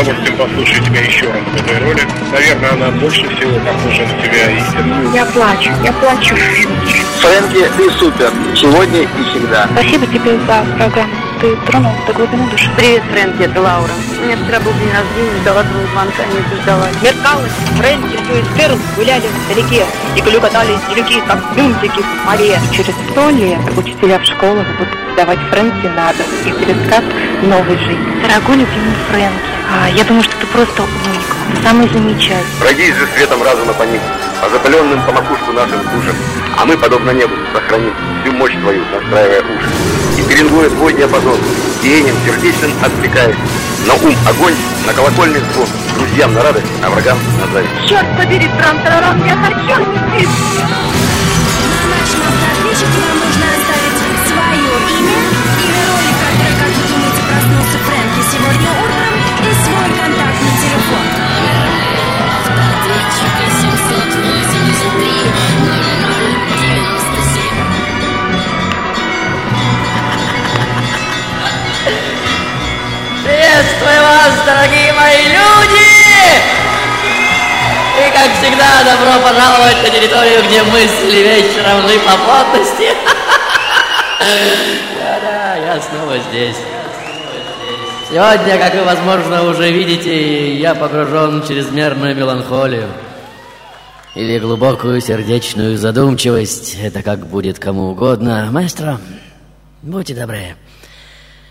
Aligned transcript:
удовольствием 0.00 0.36
послушаю 0.36 0.84
тебя 0.84 1.00
еще 1.00 1.26
раз 1.26 1.42
в 1.52 1.56
этой 1.56 1.78
роли. 1.78 2.00
Наверное, 2.32 2.72
она 2.72 2.90
больше 2.98 3.28
всего 3.28 3.58
похожа 3.60 4.02
на 4.02 4.22
тебя 4.22 4.50
истинно. 4.50 5.14
Я 5.14 5.24
плачу, 5.26 5.70
я 5.84 5.92
плачу. 5.92 6.34
Фрэнки, 7.20 7.68
ты 7.76 7.90
супер. 7.98 8.30
Сегодня 8.54 9.02
и 9.02 9.06
всегда. 9.30 9.68
Спасибо 9.72 10.06
тебе 10.06 10.38
за 10.46 10.64
программу. 10.76 11.14
Ты 11.40 11.54
тронул 11.66 11.92
до 12.06 12.12
глубины 12.12 12.50
души. 12.50 12.68
Привет, 12.76 13.02
Фрэнки, 13.12 13.42
это 13.42 13.60
Лаура. 13.60 13.92
У 14.20 14.24
меня 14.24 14.36
вчера 14.36 14.58
был 14.58 14.72
день 14.72 14.90
рождения, 14.90 15.40
ждала 15.40 15.62
твоего 15.62 15.86
звонка, 15.92 16.22
не 16.26 16.56
дождалась. 16.56 16.94
Меркалось, 17.00 17.52
Фрэнки, 17.78 18.18
все 18.24 18.40
из 18.40 18.48
Перл 18.58 18.78
гуляли 18.96 19.22
вдалеке. 19.46 19.86
И 20.16 20.20
катались 20.20 20.80
делюки, 20.90 21.20
как 21.26 21.38
мюнтики 21.56 22.02
в 22.02 22.24
море. 22.26 22.58
Через 22.72 22.94
сто 23.10 23.30
лет 23.30 23.60
учителя 23.76 24.18
в 24.18 24.24
школах 24.24 24.66
будут 24.78 25.16
давать 25.16 25.38
Фрэнки 25.50 25.86
на 25.86 26.12
дом 26.12 26.26
и 26.44 26.50
пересказ 26.50 27.04
новой 27.42 27.78
жизни. 27.78 28.22
Дорогой 28.22 28.56
любимый 28.56 28.94
Фрэнки, 29.10 29.57
я 29.94 30.04
думаю, 30.04 30.22
что 30.22 30.36
ты 30.36 30.46
просто 30.46 30.82
уник, 30.82 31.62
самый 31.62 31.88
замечательный. 31.88 32.44
Пройдись 32.60 32.94
же 32.94 33.06
светом 33.14 33.42
разума 33.42 33.72
по 33.72 33.82
ним, 33.82 34.00
по 34.40 34.48
запаленным 34.48 35.02
по 35.02 35.12
макушку 35.12 35.52
нашим 35.52 35.80
душам, 35.82 36.16
а 36.56 36.64
мы, 36.64 36.76
подобно 36.76 37.10
небу, 37.10 37.34
сохраним 37.52 37.94
всю 38.22 38.32
мощь 38.32 38.54
твою, 38.60 38.84
настраивая 38.86 39.42
уши. 39.42 39.70
И 40.18 40.22
перенгуя 40.22 40.68
твой 40.70 40.92
диапазон, 40.92 41.38
деянием 41.82 42.16
сердечным 42.24 42.72
отвлекаясь, 42.82 43.36
на 43.86 43.94
ум 43.94 44.14
огонь, 44.28 44.56
на 44.86 44.92
колокольный 44.92 45.40
звон, 45.52 45.68
друзьям 45.96 46.34
на 46.34 46.42
радость, 46.42 46.66
а 46.84 46.90
врагам 46.90 47.18
на 47.40 47.52
зависть. 47.52 47.88
Черт 47.88 48.06
побери, 48.16 48.48
трам-тарарам, 48.58 49.24
я 49.26 49.36
хочу 49.36 49.82
здесь! 50.12 50.28
Приветствую 73.78 74.02
вас, 74.02 74.34
дорогие 74.44 74.92
мои 74.92 75.28
люди! 75.28 75.88
И, 77.96 78.10
как 78.12 78.32
всегда, 78.38 78.82
добро 78.84 79.22
пожаловать 79.22 79.82
на 79.82 79.90
территорию, 79.90 80.42
где 80.44 80.62
мысли 80.64 81.18
вечером 81.18 81.82
равны 81.82 81.98
по 82.00 82.16
плотности. 82.24 82.88
Да-да, 85.00 85.56
я 85.56 85.80
снова 85.80 86.18
здесь. 86.30 86.56
Сегодня, 88.10 88.58
как 88.58 88.74
вы, 88.74 88.84
возможно, 88.84 89.44
уже 89.44 89.70
видите, 89.70 90.56
я 90.56 90.74
погружен 90.74 91.42
в 91.42 91.46
чрезмерную 91.46 92.16
меланхолию. 92.16 92.88
Или 94.16 94.40
глубокую 94.40 95.00
сердечную 95.00 95.78
задумчивость. 95.78 96.76
Это 96.82 97.02
как 97.02 97.26
будет 97.28 97.60
кому 97.60 97.90
угодно. 97.90 98.48
Маэстро, 98.50 98.98
будьте 99.82 100.14
добры. 100.14 100.56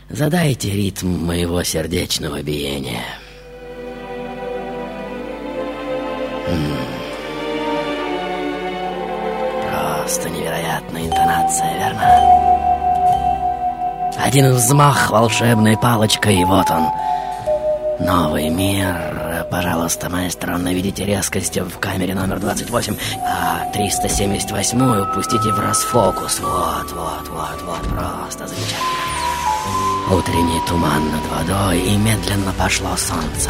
Задайте 0.10 0.70
ритм 0.72 1.26
моего 1.26 1.62
сердечного 1.64 2.42
биения. 2.42 3.04
Просто 9.70 10.30
невероятная 10.30 11.08
интонация, 11.08 11.78
верно? 11.78 12.38
Один 14.18 14.54
взмах 14.54 15.12
волшебной 15.12 15.78
палочкой, 15.78 16.40
и 16.40 16.46
вот 16.46 16.72
он. 16.72 16.88
Новый 18.00 18.48
мир. 18.50 19.46
Пожалуйста, 19.52 20.10
маэстро, 20.10 20.58
наведите 20.58 21.04
резкость 21.04 21.58
в 21.58 21.80
камере 21.80 22.16
номер 22.16 22.40
28, 22.40 22.96
а 23.26 23.70
378-ю 23.76 25.14
пустите 25.14 25.52
в 25.52 25.60
расфокус. 25.60 26.40
Вот, 26.40 26.92
вот, 26.94 27.28
вот, 27.28 27.62
вот, 27.66 27.82
просто 27.90 28.48
замечательно. 28.48 29.27
Утренний 30.10 30.62
туман 30.68 31.04
над 31.12 31.26
водой, 31.30 31.80
и 31.80 31.98
медленно 31.98 32.54
пошло 32.58 32.95
солнце. 32.95 33.50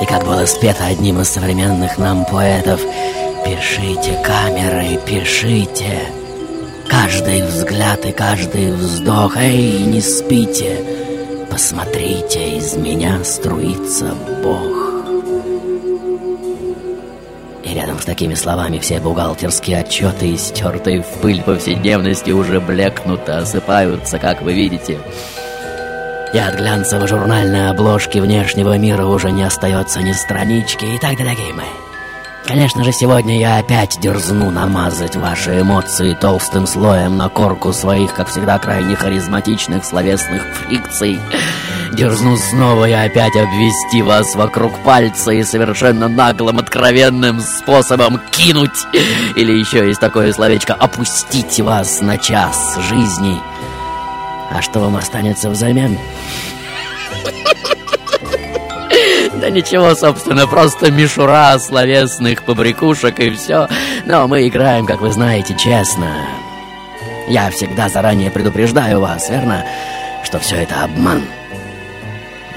И 0.00 0.04
как 0.06 0.24
было 0.24 0.44
спето 0.46 0.84
одним 0.84 1.20
из 1.20 1.28
современных 1.28 1.96
нам 1.96 2.24
поэтов, 2.24 2.80
«Пишите, 3.44 4.20
камеры, 4.24 4.98
пишите!» 5.06 6.12
Каждый 6.88 7.42
взгляд 7.42 8.04
и 8.04 8.12
каждый 8.12 8.72
вздох, 8.72 9.36
эй, 9.36 9.84
не 9.84 10.00
спите, 10.00 10.76
посмотрите, 11.50 12.58
из 12.58 12.74
меня 12.74 13.24
струится 13.24 14.14
Бог. 14.42 14.81
Рядом 17.74 17.98
с 17.98 18.04
такими 18.04 18.34
словами 18.34 18.78
все 18.78 19.00
бухгалтерские 19.00 19.78
отчеты, 19.78 20.36
стертые 20.36 21.02
в 21.02 21.20
пыль 21.22 21.40
повседневности, 21.40 22.30
уже 22.30 22.60
блекнут 22.60 23.26
и 23.28 23.32
осыпаются, 23.32 24.18
как 24.18 24.42
вы 24.42 24.52
видите. 24.52 24.98
И 26.34 26.38
от 26.38 26.56
глянцевой 26.56 27.08
журнальной 27.08 27.70
обложки 27.70 28.18
внешнего 28.18 28.76
мира 28.76 29.06
уже 29.06 29.30
не 29.30 29.44
остается 29.44 30.02
ни 30.02 30.12
странички. 30.12 30.86
Итак, 30.96 31.16
дорогие 31.16 31.54
мои, 31.54 31.66
Конечно 32.46 32.84
же, 32.84 32.92
сегодня 32.92 33.38
я 33.38 33.58
опять 33.58 33.98
дерзну 34.00 34.50
намазать 34.50 35.16
ваши 35.16 35.60
эмоции 35.60 36.14
толстым 36.14 36.66
слоем 36.66 37.16
на 37.16 37.28
корку 37.28 37.72
своих, 37.72 38.14
как 38.14 38.28
всегда, 38.28 38.58
крайне 38.58 38.96
харизматичных 38.96 39.84
словесных 39.84 40.42
фрикций. 40.42 41.20
Дерзну 41.92 42.36
снова 42.36 42.88
и 42.88 42.92
опять 42.92 43.36
обвести 43.36 44.02
вас 44.02 44.34
вокруг 44.34 44.72
пальца 44.80 45.30
и 45.30 45.44
совершенно 45.44 46.08
наглым, 46.08 46.58
откровенным 46.58 47.40
способом 47.40 48.20
кинуть. 48.30 48.86
Или 49.36 49.52
еще 49.52 49.86
есть 49.86 50.00
такое 50.00 50.32
словечко 50.32 50.74
«опустить 50.74 51.60
вас 51.60 52.00
на 52.00 52.18
час 52.18 52.76
жизни». 52.88 53.40
А 54.50 54.60
что 54.60 54.80
вам 54.80 54.96
останется 54.96 55.48
взамен? 55.48 55.98
Да 59.42 59.50
ничего, 59.50 59.92
собственно, 59.96 60.46
просто 60.46 60.92
мишура 60.92 61.58
словесных 61.58 62.44
побрякушек 62.44 63.18
и 63.18 63.30
все. 63.30 63.66
Но 64.04 64.28
мы 64.28 64.46
играем, 64.46 64.86
как 64.86 65.00
вы 65.00 65.10
знаете, 65.10 65.56
честно. 65.56 66.14
Я 67.26 67.50
всегда 67.50 67.88
заранее 67.88 68.30
предупреждаю 68.30 69.00
вас, 69.00 69.28
верно, 69.30 69.64
что 70.22 70.38
все 70.38 70.58
это 70.58 70.84
обман. 70.84 71.24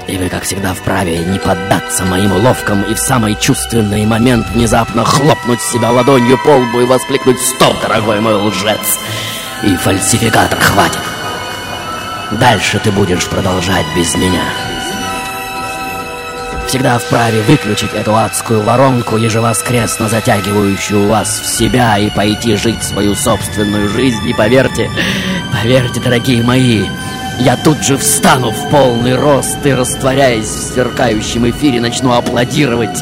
И 0.06 0.16
вы, 0.16 0.28
как 0.28 0.44
всегда, 0.44 0.74
вправе 0.74 1.18
не 1.24 1.40
поддаться 1.40 2.04
моим 2.04 2.30
уловкам 2.30 2.82
и 2.82 2.94
в 2.94 3.00
самый 3.00 3.34
чувственный 3.34 4.06
момент 4.06 4.46
внезапно 4.50 5.04
хлопнуть 5.04 5.62
себя 5.62 5.90
ладонью 5.90 6.38
по 6.38 6.50
лбу 6.50 6.82
и 6.82 6.84
воскликнуть 6.84 7.40
«Стоп, 7.40 7.74
дорогой 7.82 8.20
мой 8.20 8.34
лжец!» 8.34 9.00
И 9.64 9.74
фальсификатор 9.74 10.60
хватит. 10.60 11.02
Дальше 12.30 12.78
ты 12.78 12.92
будешь 12.92 13.26
продолжать 13.26 13.86
без 13.96 14.14
меня. 14.14 14.75
Всегда 16.66 16.98
вправе 16.98 17.42
выключить 17.42 17.94
эту 17.94 18.16
адскую 18.16 18.60
воронку, 18.60 19.16
ежевоскресно 19.16 20.08
затягивающую 20.08 21.06
вас 21.06 21.40
в 21.40 21.46
себя 21.46 21.96
и 21.96 22.10
пойти 22.10 22.56
жить 22.56 22.82
свою 22.82 23.14
собственную 23.14 23.88
жизнь. 23.88 24.28
И 24.28 24.34
поверьте, 24.34 24.90
поверьте, 25.52 26.00
дорогие 26.00 26.42
мои, 26.42 26.84
я 27.38 27.56
тут 27.56 27.84
же 27.84 27.96
встану 27.96 28.50
в 28.50 28.68
полный 28.70 29.14
рост 29.14 29.64
и, 29.64 29.72
растворяясь 29.72 30.46
в 30.46 30.72
сверкающем 30.72 31.48
эфире, 31.50 31.80
начну 31.80 32.12
аплодировать. 32.12 33.00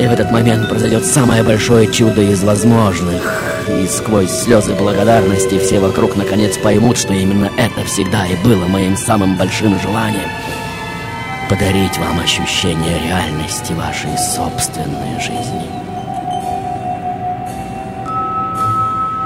И 0.00 0.06
в 0.06 0.12
этот 0.12 0.30
момент 0.30 0.70
произойдет 0.70 1.04
самое 1.04 1.42
большое 1.42 1.92
чудо 1.92 2.22
из 2.22 2.42
возможных. 2.42 3.42
И 3.68 3.86
сквозь 3.86 4.30
слезы 4.30 4.72
благодарности 4.72 5.58
все 5.58 5.78
вокруг 5.78 6.16
наконец 6.16 6.56
поймут, 6.56 6.96
что 6.96 7.12
именно 7.12 7.50
это 7.58 7.84
всегда 7.84 8.26
и 8.26 8.34
было 8.36 8.64
моим 8.64 8.96
самым 8.96 9.36
большим 9.36 9.78
желанием— 9.78 10.30
подарить 11.48 11.98
вам 11.98 12.20
ощущение 12.20 12.98
реальности 13.06 13.72
вашей 13.72 14.16
собственной 14.18 15.20
жизни. 15.20 15.66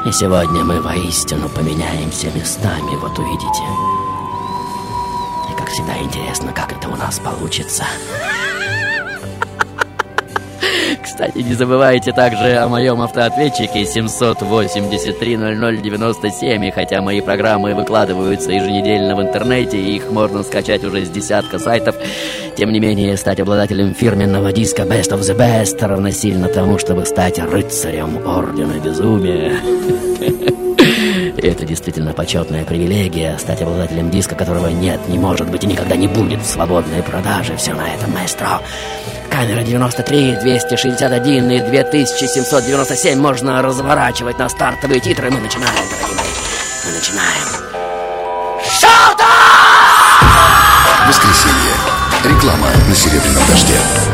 И 0.07 0.13
сегодня 0.13 0.63
мы 0.65 0.81
воистину 0.81 1.49
поменяемся 1.49 2.29
местами, 2.29 2.97
вот 2.97 3.19
увидите. 3.19 3.65
И 5.51 5.59
как 5.59 5.69
всегда 5.69 5.99
интересно, 5.99 6.53
как 6.53 6.73
это 6.73 6.89
у 6.89 6.97
нас 6.97 7.19
получится. 7.19 7.85
Кстати, 11.17 11.39
не 11.39 11.55
забывайте 11.55 12.13
также 12.13 12.59
о 12.59 12.69
моем 12.69 13.01
автоответчике 13.01 13.85
783-0097. 13.85 16.69
И 16.69 16.71
хотя 16.71 17.01
мои 17.01 17.23
программы 17.23 17.75
выкладываются 17.75 18.53
еженедельно 18.53 19.17
в 19.17 19.23
интернете, 19.23 19.79
и 19.79 19.97
их 19.97 20.11
можно 20.11 20.43
скачать 20.43 20.85
уже 20.85 21.07
с 21.07 21.09
десятка 21.09 21.59
сайтов, 21.59 21.97
тем 22.55 22.71
не 22.71 22.81
менее, 22.81 23.17
стать 23.17 23.41
обладателем 23.41 23.95
фирменного 23.95 24.53
диска 24.53 24.83
Best 24.83 25.13
of 25.13 25.21
the 25.21 25.35
Best 25.35 25.83
равносильно 25.83 26.49
тому, 26.49 26.77
чтобы 26.77 27.07
стать 27.07 27.39
рыцарем 27.39 28.19
Ордена 28.29 28.79
Безумия. 28.79 29.55
Это 31.39 31.65
действительно 31.65 32.13
почетная 32.13 32.67
привилегия 32.67 33.39
стать 33.39 33.63
обладателем 33.63 34.11
диска, 34.11 34.35
которого 34.35 34.69
нет, 34.69 35.01
не 35.09 35.19
может 35.19 35.51
быть 35.51 35.65
и 35.65 35.67
никогда 35.67 35.97
не 35.97 36.09
будет 36.09 36.43
в 36.43 36.47
свободной 36.47 37.03
продаже. 37.03 37.57
Все 37.57 37.73
на 37.73 37.89
этом, 37.89 38.13
маэстро. 38.13 38.61
Камера 39.37 39.61
93, 39.61 40.39
261 40.41 41.51
и 41.51 41.61
2797 41.61 43.21
можно 43.21 43.61
разворачивать 43.61 44.39
на 44.39 44.49
стартовые 44.49 44.99
титры. 44.99 45.31
Мы 45.31 45.41
начинаем, 45.41 45.75
дорогие 45.75 46.17
мои. 46.17 46.27
Мы 46.87 46.93
начинаем. 46.93 47.47
Воскресенье. 51.07 51.75
Реклама 52.25 52.69
на 52.89 52.95
серебряном 52.95 53.47
дожде. 53.47 54.06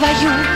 Свою, 0.00 0.49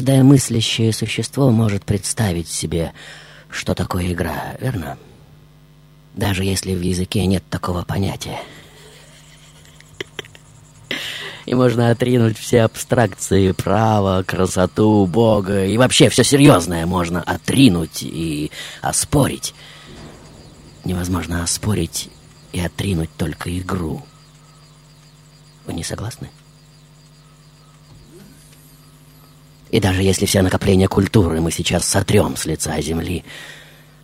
каждое 0.00 0.22
мыслящее 0.22 0.94
существо 0.94 1.50
может 1.50 1.84
представить 1.84 2.48
себе, 2.48 2.94
что 3.50 3.74
такое 3.74 4.12
игра, 4.14 4.56
верно? 4.58 4.96
Даже 6.14 6.42
если 6.42 6.74
в 6.74 6.80
языке 6.80 7.26
нет 7.26 7.44
такого 7.50 7.82
понятия. 7.82 8.38
И 11.44 11.52
можно 11.52 11.90
отринуть 11.90 12.38
все 12.38 12.62
абстракции 12.62 13.52
права, 13.52 14.22
красоту, 14.22 15.04
Бога 15.04 15.66
и 15.66 15.76
вообще 15.76 16.08
все 16.08 16.24
серьезное 16.24 16.86
можно 16.86 17.22
отринуть 17.22 18.02
и 18.02 18.50
оспорить. 18.80 19.54
Невозможно 20.86 21.42
оспорить 21.42 22.08
и 22.54 22.60
отринуть 22.60 23.10
только 23.18 23.54
игру. 23.58 24.02
Вы 25.66 25.74
не 25.74 25.84
согласны? 25.84 26.30
И 29.70 29.78
даже 29.78 30.02
если 30.02 30.26
все 30.26 30.42
накопления 30.42 30.88
культуры 30.88 31.40
мы 31.40 31.50
сейчас 31.50 31.86
сотрем 31.86 32.36
с 32.36 32.44
лица 32.44 32.80
земли, 32.80 33.24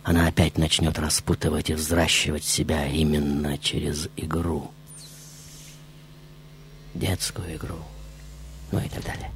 она 0.03 0.27
опять 0.27 0.57
начнет 0.57 0.97
распутывать 0.97 1.69
и 1.69 1.73
взращивать 1.73 2.45
себя 2.45 2.87
именно 2.87 3.57
через 3.57 4.07
игру. 4.15 4.71
Детскую 6.93 7.55
игру. 7.55 7.79
Ну 8.71 8.79
и 8.79 8.87
так 8.87 9.03
далее. 9.03 9.29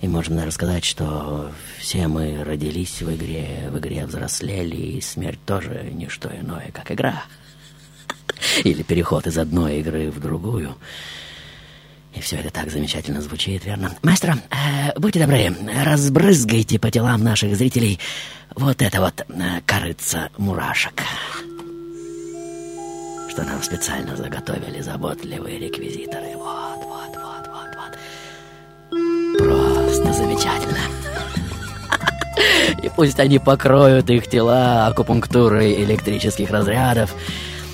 И 0.00 0.08
можно 0.08 0.36
даже 0.36 0.50
сказать, 0.50 0.84
что 0.84 1.52
все 1.78 2.08
мы 2.08 2.42
родились 2.42 3.02
в 3.02 3.14
игре, 3.14 3.68
в 3.70 3.78
игре 3.78 4.06
взрослели, 4.06 4.76
и 4.76 5.00
смерть 5.00 5.38
тоже 5.44 5.90
не 5.92 6.08
что 6.08 6.28
иное, 6.34 6.70
как 6.72 6.90
игра. 6.90 7.24
Или 8.64 8.82
переход 8.82 9.26
из 9.26 9.38
одной 9.38 9.80
игры 9.80 10.10
в 10.10 10.18
другую. 10.18 10.76
И 12.20 12.22
все 12.22 12.36
это 12.36 12.50
так 12.50 12.70
замечательно 12.70 13.22
звучит, 13.22 13.64
верно? 13.64 13.96
Маэстро, 14.02 14.36
э, 14.50 14.92
будьте 14.98 15.20
добры, 15.20 15.56
разбрызгайте 15.86 16.78
по 16.78 16.90
телам 16.90 17.24
наших 17.24 17.56
зрителей 17.56 17.98
вот 18.54 18.82
это 18.82 19.00
вот 19.00 19.22
э, 19.26 19.62
корыца 19.64 20.28
мурашек. 20.36 21.00
Что 23.30 23.42
нам 23.44 23.62
специально 23.62 24.14
заготовили 24.16 24.82
заботливые 24.82 25.60
реквизиторы. 25.60 26.36
Вот, 26.36 26.76
вот, 26.84 27.16
вот, 27.16 27.48
вот, 27.48 27.70
вот. 28.90 29.38
Просто 29.38 30.12
замечательно. 30.12 30.78
И 32.82 32.90
пусть 32.94 33.18
они 33.18 33.38
покроют 33.38 34.10
их 34.10 34.26
тела 34.28 34.88
акупунктурой 34.88 35.82
электрических 35.84 36.50
разрядов 36.50 37.14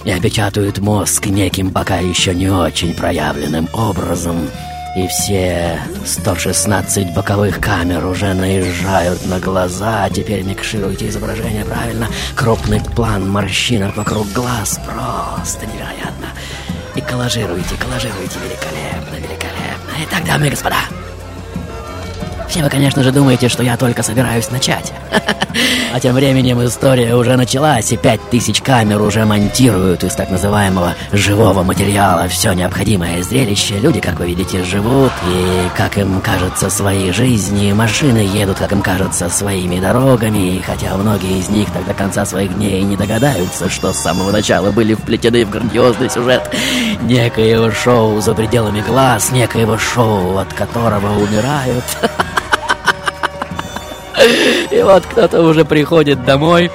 и 0.06 0.10
опечатают 0.12 0.78
мозг 0.78 1.26
неким 1.26 1.72
пока 1.72 1.98
еще 1.98 2.32
не 2.32 2.48
очень 2.48 2.94
проявленным 2.94 3.68
образом. 3.72 4.48
И 4.96 5.08
все 5.08 5.78
116 6.06 7.12
боковых 7.12 7.60
камер 7.60 8.06
уже 8.06 8.32
наезжают 8.32 9.26
на 9.26 9.40
глаза. 9.40 10.08
Теперь 10.08 10.42
микшируйте 10.42 11.08
изображение 11.08 11.64
правильно. 11.64 12.08
Крупный 12.34 12.80
план 12.80 13.28
морщинок 13.28 13.96
вокруг 13.96 14.32
глаз. 14.32 14.80
Просто 14.86 15.66
невероятно. 15.66 16.28
И 16.94 17.00
коллажируйте, 17.00 17.74
коллажируйте 17.78 18.38
великолепно, 18.38 19.16
великолепно. 19.16 19.90
Итак, 20.04 20.24
дамы 20.24 20.46
и 20.46 20.50
господа, 20.50 20.78
все 22.56 22.62
вы, 22.62 22.70
конечно 22.70 23.02
же, 23.02 23.12
думаете, 23.12 23.50
что 23.50 23.62
я 23.62 23.76
только 23.76 24.02
собираюсь 24.02 24.50
начать. 24.50 24.90
А 25.92 26.00
тем 26.00 26.14
временем 26.14 26.62
история 26.62 27.14
уже 27.14 27.36
началась, 27.36 27.90
и 27.90 27.96
пять 27.96 28.20
тысяч 28.28 28.60
камер 28.60 29.00
уже 29.00 29.24
монтируют 29.24 30.04
из 30.04 30.14
так 30.14 30.28
называемого 30.28 30.94
живого 31.12 31.62
материала 31.62 32.28
все 32.28 32.52
необходимое 32.52 33.22
зрелище. 33.22 33.78
Люди, 33.78 34.00
как 34.00 34.18
вы 34.18 34.26
видите, 34.26 34.62
живут, 34.64 35.12
и, 35.26 35.68
как 35.74 35.96
им 35.96 36.20
кажется, 36.20 36.68
свои 36.68 37.10
жизни. 37.12 37.72
Машины 37.72 38.18
едут, 38.18 38.58
как 38.58 38.72
им 38.72 38.82
кажется, 38.82 39.30
своими 39.30 39.80
дорогами, 39.80 40.56
и 40.56 40.60
хотя 40.60 40.94
многие 40.94 41.38
из 41.38 41.48
них 41.48 41.70
так 41.70 41.86
до 41.86 41.94
конца 41.94 42.26
своих 42.26 42.54
дней 42.54 42.82
не 42.82 42.96
догадаются, 42.96 43.70
что 43.70 43.94
с 43.94 43.98
самого 43.98 44.30
начала 44.32 44.72
были 44.72 44.92
вплетены 44.92 45.46
в 45.46 45.50
грандиозный 45.50 46.10
сюжет 46.10 46.54
некоего 47.02 47.70
шоу 47.70 48.20
за 48.20 48.34
пределами 48.34 48.82
глаз, 48.82 49.30
некоего 49.32 49.78
шоу, 49.78 50.36
от 50.36 50.52
которого 50.52 51.18
умирают. 51.18 51.84
И 54.70 54.82
вот 54.82 55.04
кто-то 55.06 55.42
уже 55.42 55.64
приходит 55.64 56.24
домой 56.24 56.70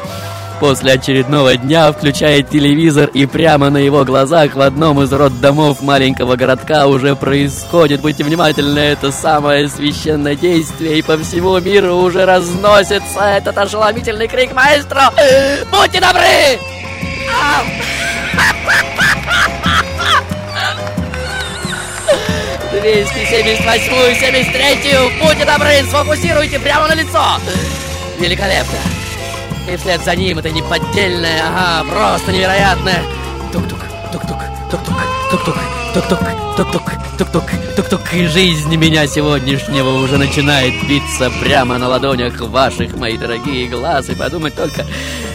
после 0.62 0.94
очередного 0.94 1.58
дня, 1.58 1.92
включает 1.92 2.50
телевизор, 2.50 3.10
и 3.12 3.26
прямо 3.26 3.72
на 3.72 3.78
его 3.78 4.06
глазах 4.06 4.54
в 4.54 4.62
одном 4.62 5.02
из 5.02 5.12
роддомов 5.12 5.82
маленького 5.82 6.36
городка 6.36 6.86
уже 6.86 7.16
происходит, 7.16 8.02
будьте 8.02 8.24
внимательны, 8.24 8.78
это 8.78 9.12
самое 9.12 9.68
священное 9.68 10.36
действие, 10.36 11.00
и 11.00 11.02
по 11.02 11.18
всему 11.18 11.60
миру 11.60 11.96
уже 11.96 12.26
разносится 12.26 13.22
этот 13.22 13.58
ошеломительный 13.58 14.28
крик 14.28 14.54
маэстро 14.54 15.12
«Будьте 15.72 16.00
добры!» 16.00 16.60
Ау! 17.42 18.91
278 22.82 24.16
73 24.20 24.98
Будьте 25.22 25.46
добры, 25.46 25.84
сфокусируйте 25.88 26.60
прямо 26.60 26.88
на 26.88 26.96
лицо. 26.96 27.24
Великолепно. 28.20 28.80
И 29.72 29.78
вслед 29.78 30.04
за 30.04 30.16
ним 30.16 30.40
это 30.40 30.50
неподдельное, 30.50 31.44
ага, 31.44 31.88
просто 31.88 32.32
невероятное. 32.32 33.04
Тук-тук, 33.54 33.80
тук-тук, 34.12 34.40
тук-тук, 34.72 34.96
тук-тук 35.30 35.58
Тук-тук, 35.94 36.20
тук-тук, 36.56 36.92
тук-тук, 37.18 37.44
тук-тук. 37.76 38.14
И 38.14 38.26
жизнь 38.26 38.74
меня 38.78 39.06
сегодняшнего 39.08 39.90
уже 40.02 40.18
начинает 40.18 40.74
биться 40.88 41.30
прямо 41.42 41.78
на 41.78 41.90
ладонях 41.90 42.40
ваших, 42.40 42.96
мои 42.96 43.18
дорогие 43.18 43.68
глаз. 43.68 44.08
И 44.08 44.16
подумать 44.16 44.56
только, 44.56 44.86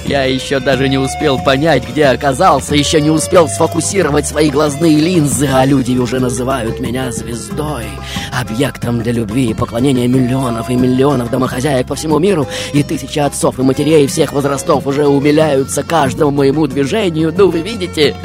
я 0.06 0.24
еще 0.24 0.58
даже 0.58 0.88
не 0.88 0.96
успел 0.96 1.38
понять, 1.38 1.86
где 1.86 2.06
оказался, 2.06 2.74
еще 2.74 3.02
не 3.02 3.10
успел 3.10 3.48
сфокусировать 3.48 4.26
свои 4.26 4.48
глазные 4.48 4.96
линзы, 4.96 5.46
а 5.52 5.66
люди 5.66 5.98
уже 5.98 6.20
называют 6.20 6.80
меня 6.80 7.12
звездой, 7.12 7.84
объектом 8.32 9.02
для 9.02 9.12
любви 9.12 9.50
и 9.50 9.54
поклонения 9.54 10.08
миллионов 10.08 10.70
и 10.70 10.74
миллионов 10.74 11.30
домохозяек 11.30 11.86
по 11.86 11.96
всему 11.96 12.18
миру, 12.18 12.48
и 12.72 12.82
тысячи 12.82 13.18
отцов 13.18 13.58
и 13.58 13.62
матерей 13.62 14.06
всех 14.06 14.32
возрастов 14.32 14.86
уже 14.86 15.06
умиляются 15.06 15.82
каждому 15.82 16.30
моему 16.30 16.66
движению, 16.66 17.34
ну 17.36 17.50
вы 17.50 17.60
видите... 17.60 18.16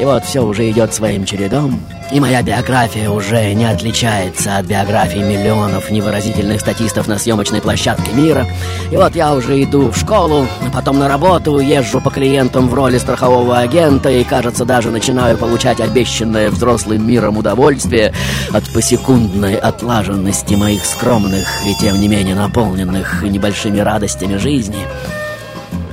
И 0.00 0.04
вот 0.04 0.24
все 0.24 0.40
уже 0.40 0.70
идет 0.70 0.94
своим 0.94 1.26
чередом, 1.26 1.78
и 2.10 2.20
моя 2.20 2.40
биография 2.40 3.10
уже 3.10 3.52
не 3.52 3.66
отличается 3.66 4.56
от 4.56 4.64
биографий 4.64 5.22
миллионов 5.22 5.90
невыразительных 5.90 6.60
статистов 6.60 7.06
на 7.06 7.18
съемочной 7.18 7.60
площадке 7.60 8.10
мира. 8.12 8.46
И 8.90 8.96
вот 8.96 9.14
я 9.14 9.34
уже 9.34 9.62
иду 9.62 9.90
в 9.90 9.96
школу, 9.98 10.46
а 10.66 10.70
потом 10.72 10.98
на 10.98 11.06
работу, 11.06 11.58
езжу 11.58 12.00
по 12.00 12.10
клиентам 12.10 12.68
в 12.68 12.74
роли 12.74 12.96
страхового 12.96 13.58
агента 13.58 14.08
и, 14.08 14.24
кажется, 14.24 14.64
даже 14.64 14.90
начинаю 14.90 15.36
получать 15.36 15.80
обещанное 15.80 16.48
взрослым 16.48 17.06
миром 17.06 17.36
удовольствие 17.36 18.14
от 18.52 18.72
посекундной 18.72 19.56
отлаженности 19.56 20.54
моих 20.54 20.86
скромных 20.86 21.46
и, 21.66 21.74
тем 21.74 22.00
не 22.00 22.08
менее, 22.08 22.34
наполненных 22.34 23.22
небольшими 23.22 23.80
радостями 23.80 24.36
жизни. 24.36 24.86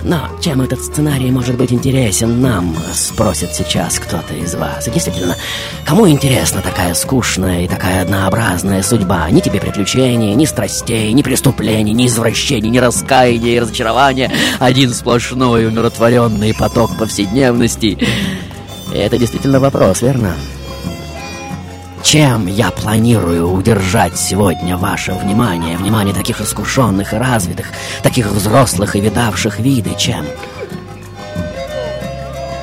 Но 0.03 0.29
чем 0.41 0.61
этот 0.61 0.81
сценарий 0.83 1.31
может 1.31 1.57
быть 1.57 1.71
интересен 1.71 2.41
нам, 2.41 2.75
спросит 2.93 3.53
сейчас 3.53 3.99
кто-то 3.99 4.33
из 4.33 4.55
вас. 4.55 4.87
И 4.87 4.91
действительно, 4.91 5.35
кому 5.85 6.07
интересна 6.09 6.61
такая 6.61 6.93
скучная 6.93 7.63
и 7.63 7.67
такая 7.67 8.03
однообразная 8.03 8.83
судьба? 8.83 9.29
Ни 9.29 9.41
тебе 9.41 9.59
приключений, 9.59 10.33
ни 10.35 10.45
страстей, 10.45 11.11
ни 11.13 11.21
преступлений, 11.21 11.93
ни 11.93 12.07
извращений, 12.07 12.69
ни 12.69 12.77
раскаяния 12.77 13.55
и 13.55 13.59
разочарования. 13.59 14.31
Один 14.59 14.93
сплошной 14.93 15.67
умиротворенный 15.67 16.53
поток 16.53 16.97
повседневности. 16.97 17.97
И 18.93 18.97
это 18.97 19.17
действительно 19.17 19.59
вопрос, 19.59 20.01
верно? 20.01 20.35
Чем 22.03 22.47
я 22.47 22.71
планирую 22.71 23.51
удержать 23.51 24.17
сегодня 24.17 24.77
ваше 24.77 25.13
внимание, 25.13 25.77
внимание 25.77 26.13
таких 26.13 26.39
искушенных 26.41 27.13
и 27.13 27.17
развитых, 27.17 27.67
таких 28.01 28.27
взрослых 28.27 28.95
и 28.95 29.01
видавших 29.01 29.59
виды, 29.59 29.91
чем? 29.97 30.25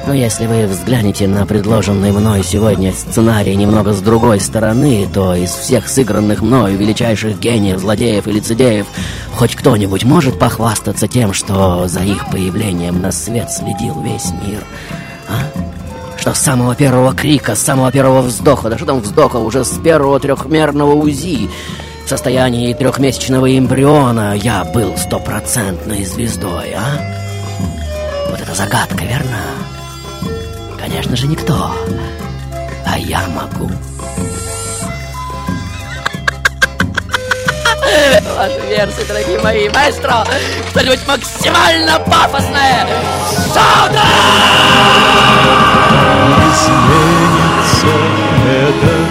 Но 0.07 0.13
если 0.13 0.47
вы 0.47 0.67
взглянете 0.67 1.27
на 1.27 1.47
предложенный 1.47 2.13
мной 2.13 2.45
сегодня 2.45 2.93
сценарий 2.93 3.57
немного 3.57 3.95
с 3.95 4.03
другой 4.03 4.39
стороны, 4.39 5.09
то 5.13 5.35
из 5.35 5.51
всех 5.51 5.89
сыгранных 5.89 6.43
мною 6.43 6.77
величайших 6.77 7.39
гениев, 7.39 7.81
злодеев 7.81 8.27
и 8.27 8.33
лицедеев 8.33 8.87
хоть 9.35 9.57
кто-нибудь 9.57 10.05
может 10.05 10.39
похвастаться 10.39 11.09
тем, 11.09 11.33
что 11.33 11.89
за 11.89 12.01
их 12.01 12.31
появлением 12.31 13.01
на 13.01 13.13
свет 13.13 13.51
следил 13.51 14.01
весь 14.03 14.31
мир, 14.47 14.63
а? 15.27 15.64
Что 16.25 16.33
с 16.33 16.39
самого 16.39 16.75
первого 16.75 17.15
крика, 17.15 17.55
с 17.55 17.61
самого 17.61 17.93
первого 17.93 18.23
вздоха, 18.23 18.71
да 18.71 18.79
что 18.79 18.87
там 18.87 19.01
вздоха, 19.01 19.37
уже 19.37 19.63
с 19.63 19.79
первого 19.79 20.19
трехмерного 20.19 20.95
УЗИ, 20.95 21.51
в 22.07 22.09
состоянии 22.09 22.73
трехмесячного 22.73 23.59
эмбриона 23.59 24.35
я 24.35 24.65
был 24.65 24.97
стопроцентной 24.97 26.07
звездой, 26.07 26.73
а? 26.75 26.99
Вот 28.31 28.41
это 28.41 28.55
загадка, 28.55 29.05
верно? 29.05 29.37
Конечно 30.81 31.15
же, 31.15 31.27
никто. 31.27 31.71
А 32.87 32.99
я 32.99 33.21
могу. 33.29 33.71
Ваши 38.37 38.61
версии, 38.69 39.05
дорогие 39.07 39.39
мои, 39.41 39.69
маэстро, 39.69 40.25
что-нибудь 40.71 41.07
максимально 41.07 41.99
пафосное. 42.01 42.87
Шоу-то! 43.53 44.01
изменится 46.55 47.93
этот 48.47 49.09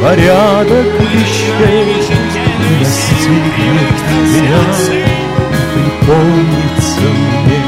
порядок 0.00 0.86
вещей 1.00 2.02
Настигнет 2.78 3.98
меня, 4.10 4.62
припомнится 5.74 7.00
мне 7.00 7.60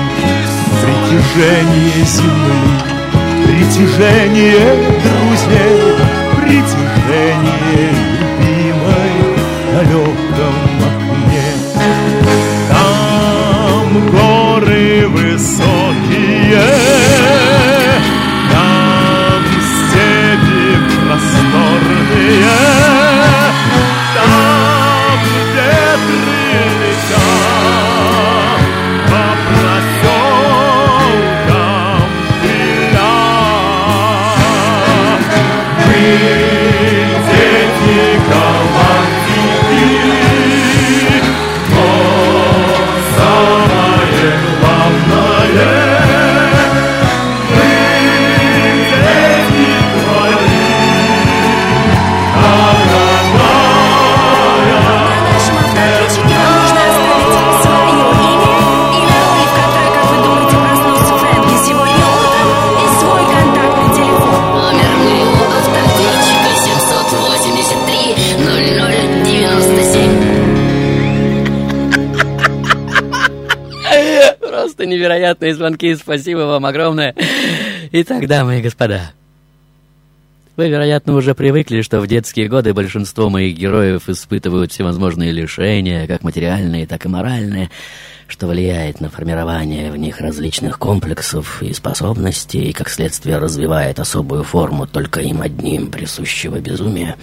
Притяжение 0.83 2.05
земли, 2.05 2.65
притяжение 3.45 4.75
друзей 5.03 5.79
Притяжение 6.37 8.04
começou. 15.35 15.74
Невероятные 75.25 75.55
звонки. 75.55 75.95
Спасибо 75.97 76.41
вам 76.41 76.67
огромное. 76.67 77.15
Итак, 77.93 78.27
дамы 78.27 78.59
и 78.59 78.63
господа. 78.63 79.13
Вы, 80.57 80.69
вероятно, 80.69 81.15
уже 81.15 81.35
привыкли, 81.35 81.83
что 81.83 82.01
в 82.01 82.07
детские 82.07 82.49
годы 82.49 82.75
большинство 82.75 83.29
моих 83.29 83.57
героев 83.57 84.09
испытывают 84.09 84.71
всевозможные 84.71 85.33
лишения, 85.33 86.07
как 86.07 86.23
материальные, 86.23 86.87
так 86.87 87.07
и 87.07 87.09
моральные, 87.09 87.71
что 88.29 88.47
влияет 88.47 89.01
на 89.01 89.11
формирование 89.11 89.91
в 89.91 89.97
них 89.97 90.21
различных 90.21 90.79
комплексов 90.79 91.61
и 91.61 91.73
способностей, 91.73 92.71
и, 92.71 92.73
как 92.73 92.89
следствие, 92.89 93.39
развивает 93.39 93.99
особую 93.99 94.45
форму 94.45 94.87
только 94.87 95.21
им 95.21 95.43
одним 95.43 95.91
присущего 95.91 96.61
безумия, 96.61 97.17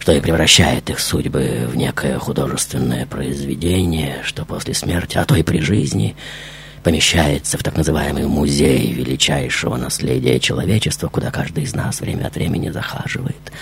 что 0.00 0.12
и 0.12 0.20
превращает 0.20 0.90
их 0.90 0.98
судьбы 0.98 1.68
в 1.68 1.76
некое 1.76 2.18
художественное 2.18 3.06
произведение, 3.06 4.22
что 4.24 4.44
после 4.44 4.74
смерти, 4.74 5.18
а 5.18 5.24
то 5.24 5.36
и 5.36 5.44
при 5.44 5.60
жизни, 5.60 6.16
помещается 6.84 7.56
в 7.56 7.62
так 7.62 7.76
называемый 7.76 8.26
музей 8.26 8.92
величайшего 8.92 9.76
наследия 9.76 10.38
человечества, 10.38 11.08
куда 11.08 11.30
каждый 11.30 11.64
из 11.64 11.74
нас 11.74 12.00
время 12.00 12.26
от 12.26 12.34
времени 12.34 12.68
захаживает, 12.68 13.52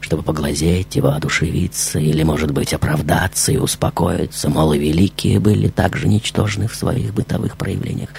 чтобы 0.00 0.24
поглазеть 0.24 0.96
и 0.96 1.00
воодушевиться, 1.00 2.00
или, 2.00 2.24
может 2.24 2.50
быть, 2.50 2.74
оправдаться 2.74 3.52
и 3.52 3.56
успокоиться, 3.56 4.50
мол, 4.50 4.72
и 4.72 4.78
великие 4.80 5.38
были 5.38 5.68
так 5.68 5.96
же 5.96 6.08
ничтожны 6.08 6.66
в 6.66 6.74
своих 6.74 7.14
бытовых 7.14 7.56
проявлениях, 7.56 8.10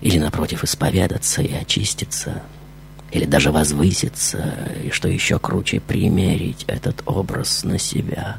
или, 0.00 0.18
напротив, 0.18 0.64
исповедаться 0.64 1.40
и 1.42 1.54
очиститься, 1.54 2.42
или 3.12 3.24
даже 3.24 3.52
возвыситься, 3.52 4.52
и, 4.84 4.90
что 4.90 5.06
еще 5.08 5.38
круче, 5.38 5.78
примерить 5.78 6.64
этот 6.66 7.02
образ 7.06 7.62
на 7.62 7.78
себя. 7.78 8.38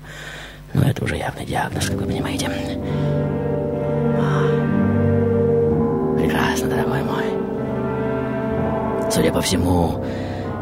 Но 0.73 0.83
это 0.83 1.05
уже 1.05 1.15
явный 1.15 1.45
диагноз, 1.45 1.85
как 1.85 1.95
вы 1.95 2.05
понимаете. 2.05 3.36
Судя 9.09 9.31
по 9.31 9.41
всему, 9.41 10.03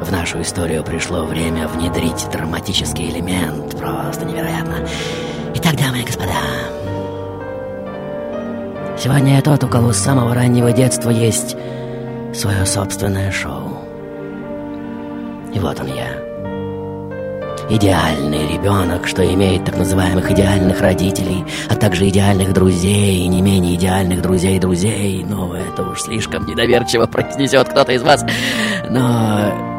в 0.01 0.11
нашу 0.11 0.41
историю 0.41 0.83
пришло 0.83 1.25
время 1.25 1.67
внедрить 1.67 2.27
драматический 2.31 3.09
элемент. 3.09 3.77
Просто 3.77 4.25
невероятно. 4.25 4.87
Итак, 5.55 5.75
дамы 5.77 6.01
и 6.01 6.05
господа, 6.05 6.33
сегодня 8.97 9.35
я 9.35 9.41
тот, 9.41 9.63
у 9.63 9.67
кого 9.67 9.93
с 9.93 9.97
самого 9.97 10.35
раннего 10.35 10.71
детства 10.71 11.09
есть 11.09 11.55
свое 12.33 12.65
собственное 12.65 13.31
шоу. 13.31 13.79
И 15.53 15.59
вот 15.59 15.79
он 15.79 15.87
я. 15.87 16.24
Идеальный 17.67 18.53
ребенок, 18.53 19.07
что 19.07 19.25
имеет 19.25 19.65
так 19.65 19.77
называемых 19.77 20.29
идеальных 20.31 20.81
родителей, 20.81 21.43
а 21.67 21.75
также 21.75 22.07
идеальных 22.09 22.53
друзей 22.53 23.23
и 23.23 23.27
не 23.27 23.41
менее 23.41 23.75
идеальных 23.75 24.21
друзей 24.21 24.59
друзей. 24.59 25.25
Ну, 25.27 25.53
это 25.53 25.81
уж 25.81 26.03
слишком 26.03 26.45
недоверчиво 26.45 27.07
произнесет 27.07 27.69
кто-то 27.69 27.91
из 27.93 28.03
вас. 28.03 28.23
Но 28.89 29.75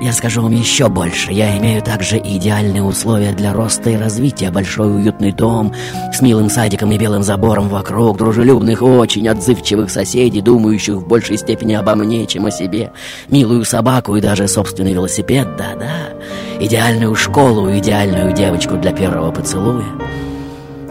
я 0.00 0.12
скажу 0.12 0.42
вам 0.42 0.52
еще 0.52 0.88
больше. 0.88 1.32
Я 1.32 1.58
имею 1.58 1.82
также 1.82 2.18
идеальные 2.18 2.82
условия 2.82 3.32
для 3.32 3.52
роста 3.52 3.90
и 3.90 3.96
развития. 3.96 4.50
Большой 4.50 4.94
уютный 4.94 5.32
дом 5.32 5.72
с 6.12 6.20
милым 6.20 6.50
садиком 6.50 6.92
и 6.92 6.98
белым 6.98 7.22
забором 7.22 7.68
вокруг, 7.68 8.18
дружелюбных, 8.18 8.82
очень 8.82 9.26
отзывчивых 9.26 9.90
соседей, 9.90 10.40
думающих 10.40 10.96
в 10.96 11.08
большей 11.08 11.38
степени 11.38 11.74
обо 11.74 11.94
мне, 11.94 12.26
чем 12.26 12.46
о 12.46 12.50
себе. 12.50 12.92
Милую 13.28 13.64
собаку 13.64 14.14
и 14.14 14.20
даже 14.20 14.46
собственный 14.46 14.92
велосипед, 14.92 15.48
да-да. 15.56 16.14
Идеальную 16.60 17.14
школу, 17.16 17.76
идеальную 17.76 18.32
девочку 18.32 18.76
для 18.76 18.92
первого 18.92 19.32
поцелуя. 19.32 19.84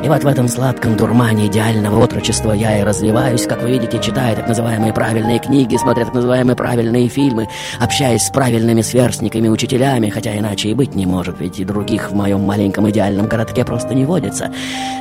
И 0.04 0.10
вот 0.10 0.22
в 0.22 0.28
этом 0.28 0.50
сладком 0.50 0.98
дурмане 0.98 1.48
идеального 1.48 2.04
отрочества 2.04 2.52
я 2.52 2.80
и 2.80 2.84
развиваюсь, 2.84 3.48
как 3.48 3.62
вы 3.62 3.72
видите, 3.72 4.00
читая 4.00 4.36
так 4.36 4.50
называемые 4.50 4.92
правильные 4.92 5.40
книги, 5.40 5.78
смотря 5.78 6.04
так 6.04 6.14
называемые 6.14 6.58
правильные 6.58 7.08
фильмы, 7.08 7.48
общаясь 7.80 8.24
с 8.24 8.30
правильными 8.30 8.82
сверстниками, 8.82 9.48
учителями, 9.48 10.10
хотя 10.10 10.38
иначе 10.38 10.68
и 10.70 10.74
быть 10.74 10.94
не 10.94 11.06
может, 11.06 11.40
ведь 11.40 11.60
и 11.60 11.64
других 11.64 12.12
в 12.12 12.16
моем 12.16 12.42
маленьком 12.42 12.90
идеальном 12.90 13.28
городке 13.28 13.64
просто 13.64 13.94
не 13.94 14.04
водится. 14.04 14.52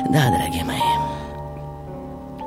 Да, 0.09 0.29
дорогие 0.29 0.63
мои. 0.63 0.77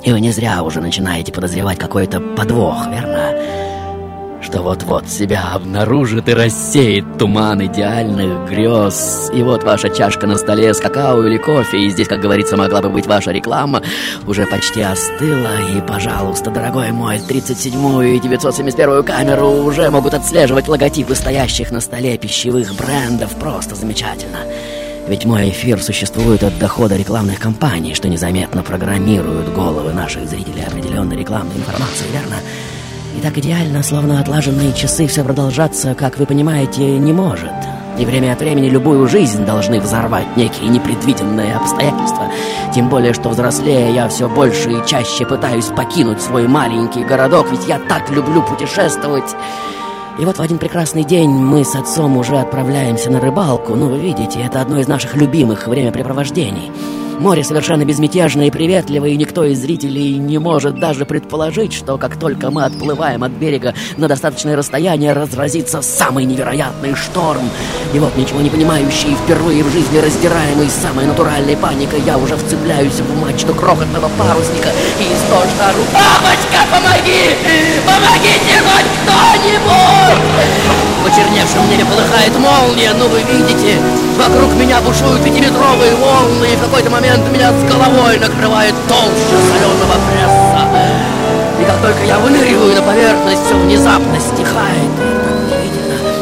И 0.03 0.11
вы 0.11 0.21
не 0.21 0.31
зря 0.31 0.63
уже 0.63 0.81
начинаете 0.81 1.33
подозревать 1.33 1.79
какой-то 1.79 2.21
подвох, 2.21 2.87
верно? 2.87 3.56
Что 4.47 4.63
вот-вот 4.63 5.09
себя 5.09 5.55
обнаружит 5.55 6.29
и 6.29 6.33
рассеет 6.33 7.19
туман 7.19 7.67
идеальных 7.67 8.49
грез. 8.49 9.29
И 9.35 9.43
вот 9.43 9.65
ваша 9.65 9.89
чашка 9.89 10.29
на 10.29 10.37
столе 10.37 10.73
с 10.73 10.79
какао 10.79 11.21
или 11.25 11.37
кофе, 11.37 11.79
и 11.81 11.91
здесь, 11.91 12.07
как 12.07 12.21
говорится, 12.21 12.57
могла 12.57 12.81
бы 12.81 12.89
быть 12.89 13.07
ваша 13.07 13.33
реклама, 13.33 13.83
уже 14.25 14.47
почти 14.47 14.83
остыла, 14.83 15.61
и, 15.77 15.81
пожалуйста, 15.81 16.53
дорогой 16.53 16.93
мой, 16.93 17.17
37-ю 17.17 18.03
и 18.03 18.21
971-ю 18.21 19.03
камеру 19.03 19.49
уже 19.49 19.91
могут 19.91 20.15
отслеживать 20.15 20.69
логотипы 20.69 21.17
стоящих 21.17 21.73
на 21.73 21.81
столе 21.81 22.17
пищевых 22.17 22.73
брендов. 22.77 23.35
Просто 23.41 23.75
замечательно. 23.75 24.39
Ведь 25.09 25.25
мой 25.25 25.51
эфир 25.51 25.83
существует 25.83 26.45
от 26.45 26.57
дохода 26.61 26.97
рекламных 26.97 27.41
кампаний, 27.41 27.95
что 27.95 28.09
незаметно 28.09 28.63
программируют 28.63 29.53
головы 29.53 29.93
наших 29.93 30.29
зрителей 30.29 30.65
определенной 30.65 31.17
рекламной 31.17 31.57
информации, 31.57 32.07
верно? 32.13 32.37
И 33.17 33.21
так 33.21 33.39
идеально, 33.39 33.83
словно 33.83 34.21
отлаженные 34.21 34.75
часы, 34.75 35.07
все 35.07 35.25
продолжаться, 35.25 35.95
как 35.95 36.19
вы 36.19 36.27
понимаете, 36.27 36.99
не 36.99 37.15
может. 37.15 37.51
И 37.99 38.05
время 38.05 38.35
от 38.35 38.41
времени 38.41 38.69
любую 38.69 39.09
жизнь 39.09 39.47
должны 39.47 39.81
взорвать 39.81 40.37
некие 40.37 40.69
непредвиденные 40.69 41.57
обстоятельства. 41.57 42.31
Тем 42.75 42.91
более, 42.91 43.15
что 43.15 43.31
взрослея 43.31 43.91
я 43.91 44.09
все 44.09 44.29
больше 44.29 44.71
и 44.71 44.87
чаще 44.87 45.25
пытаюсь 45.25 45.67
покинуть 45.67 46.21
свой 46.21 46.47
маленький 46.47 47.05
городок, 47.05 47.47
ведь 47.51 47.67
я 47.67 47.79
так 47.79 48.11
люблю 48.11 48.43
путешествовать. 48.43 49.35
И 50.19 50.25
вот 50.27 50.37
в 50.37 50.43
один 50.43 50.59
прекрасный 50.59 51.05
день 51.05 51.31
мы 51.31 51.65
с 51.65 51.75
отцом 51.75 52.19
уже 52.19 52.37
отправляемся 52.37 53.11
на 53.11 53.19
рыбалку. 53.19 53.75
Ну, 53.77 53.89
вы 53.89 53.99
видите, 53.99 54.43
это 54.43 54.61
одно 54.61 54.79
из 54.79 54.89
наших 54.89 55.17
любимых 55.17 55.67
времяпрепровождений. 55.67 56.71
Море 57.19 57.43
совершенно 57.43 57.85
безмятежно 57.85 58.47
и 58.47 58.51
приветливо, 58.51 59.07
и 59.07 59.17
никто 59.17 59.45
из 59.45 59.59
зрителей 59.59 60.19
не 60.19 60.39
может 60.39 60.79
даже 60.79 61.07
предположить, 61.07 61.73
что 61.73 61.97
как 61.97 62.19
только 62.19 62.51
мы 62.51 62.65
отплываем 62.65 63.25
от 63.25 63.33
берега 63.33 63.75
на 63.97 64.07
достаточное 64.07 64.55
расстояние, 64.55 65.15
разразится 65.15 65.81
самый 65.81 66.25
невероятный 66.25 66.95
шторм. 66.95 67.49
И 67.95 67.99
вот 67.99 68.15
ничего 68.17 68.43
не 68.43 68.51
понимающий 68.51 69.17
впервые 69.25 69.65
в 69.65 69.73
жизни 69.73 69.97
раздираемый 69.99 70.69
самой 70.69 71.07
натуральной 71.07 71.57
паникой, 71.57 72.03
я 72.03 72.19
уже 72.19 72.37
вцепляюсь 72.37 73.01
в 73.01 73.21
мачту 73.21 73.55
крохотного 73.55 74.11
парусника 74.19 74.69
и 75.01 75.05
истошно 75.05 75.71
ору 75.71 75.83
«Папочка, 75.93 76.67
помоги! 76.71 77.33
Помогите 77.87 78.61
хоть 78.61 78.87
кто-нибудь!» 79.03 80.57
В 81.01 81.09
почерневшем 81.09 81.71
небе 81.71 81.85
полыхает 81.85 82.37
молния, 82.37 82.93
ну 82.99 83.07
вы 83.09 83.23
видите, 83.23 83.79
вокруг 84.19 84.53
меня 84.55 84.81
бушуют 84.81 85.23
пятиметровые 85.23 85.95
волны, 85.95 86.47
и 86.53 86.57
в 86.57 86.61
какой-то 86.61 86.91
момент 86.91 87.06
меня 87.15 87.53
с 87.53 87.63
головой 87.65 88.19
накрывает 88.19 88.75
толще 88.89 89.37
соленого 89.49 89.97
пресса. 90.11 90.67
И 91.61 91.65
как 91.65 91.81
только 91.81 92.05
я 92.05 92.19
выныриваю 92.19 92.75
на 92.75 92.83
поверхность, 92.83 93.45
все 93.47 93.55
внезапно 93.55 94.19
стихает. 94.19 94.91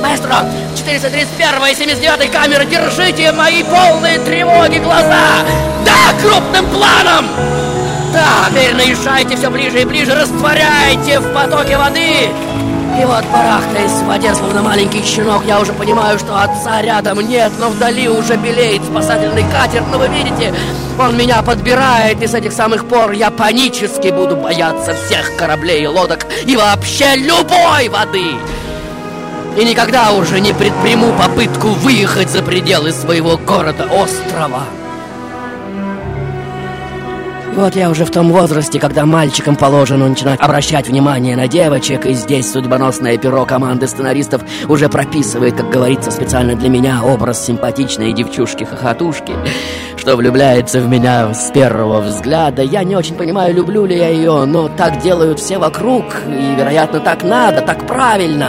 Маэстро, 0.02 0.44
431 0.76 1.66
и 1.70 1.74
79 1.74 2.30
камеры, 2.30 2.66
держите 2.66 3.32
мои 3.32 3.62
полные 3.62 4.18
тревоги 4.18 4.78
глаза! 4.78 5.42
Да, 5.84 6.12
крупным 6.22 6.66
планом! 6.66 7.26
Да, 8.12 8.48
теперь 8.50 8.74
наезжайте 8.74 9.36
все 9.36 9.50
ближе 9.50 9.80
и 9.80 9.84
ближе, 9.84 10.14
растворяйте 10.14 11.18
в 11.20 11.32
потоке 11.32 11.78
воды! 11.78 12.28
И 13.00 13.04
вот 13.04 13.24
барахтаясь 13.32 13.90
в 13.90 14.06
воде, 14.06 14.34
словно 14.34 14.62
маленький 14.62 15.02
щенок, 15.02 15.44
я 15.46 15.60
уже 15.60 15.72
понимаю, 15.72 16.16
что 16.18 16.40
отца 16.40 16.80
рядом 16.80 17.20
нет, 17.20 17.50
но 17.58 17.68
вдали 17.68 18.08
уже 18.08 18.36
белеет 18.36 18.84
спасательный 18.84 19.44
катер. 19.50 19.82
Но 19.90 19.98
вы 19.98 20.06
видите, 20.08 20.54
он 20.96 21.16
меня 21.16 21.42
подбирает, 21.42 22.22
и 22.22 22.26
с 22.28 22.34
этих 22.34 22.52
самых 22.52 22.86
пор 22.86 23.10
я 23.10 23.30
панически 23.30 24.08
буду 24.08 24.36
бояться 24.36 24.94
всех 24.94 25.34
кораблей 25.36 25.82
и 25.82 25.86
лодок 25.88 26.26
и 26.46 26.56
вообще 26.56 27.16
любой 27.16 27.88
воды. 27.88 28.36
И 29.56 29.64
никогда 29.64 30.12
уже 30.12 30.40
не 30.40 30.52
предприму 30.52 31.12
попытку 31.18 31.68
выехать 31.68 32.30
за 32.30 32.42
пределы 32.42 32.92
своего 32.92 33.36
города-острова. 33.36 34.62
Вот 37.56 37.76
я 37.76 37.88
уже 37.88 38.04
в 38.04 38.10
том 38.10 38.32
возрасте, 38.32 38.80
когда 38.80 39.06
мальчикам 39.06 39.54
положено 39.54 40.08
начинать 40.08 40.40
обращать 40.40 40.88
внимание 40.88 41.36
на 41.36 41.46
девочек, 41.46 42.04
и 42.04 42.12
здесь 42.12 42.50
судьбоносное 42.50 43.16
перо 43.16 43.46
команды 43.46 43.86
сценаристов 43.86 44.42
уже 44.68 44.88
прописывает, 44.88 45.54
как 45.54 45.70
говорится, 45.70 46.10
специально 46.10 46.56
для 46.56 46.68
меня 46.68 47.04
образ 47.04 47.46
симпатичной 47.46 48.12
девчушки-хохотушки, 48.12 49.34
что 50.04 50.16
влюбляется 50.16 50.80
в 50.80 50.86
меня 50.86 51.32
с 51.32 51.50
первого 51.50 52.02
взгляда. 52.02 52.60
Я 52.60 52.84
не 52.84 52.94
очень 52.94 53.14
понимаю, 53.14 53.54
люблю 53.54 53.86
ли 53.86 53.96
я 53.96 54.08
ее, 54.08 54.44
но 54.44 54.68
так 54.68 55.00
делают 55.00 55.40
все 55.40 55.56
вокруг, 55.56 56.04
и, 56.28 56.56
вероятно, 56.56 57.00
так 57.00 57.22
надо, 57.24 57.62
так 57.62 57.86
правильно. 57.86 58.48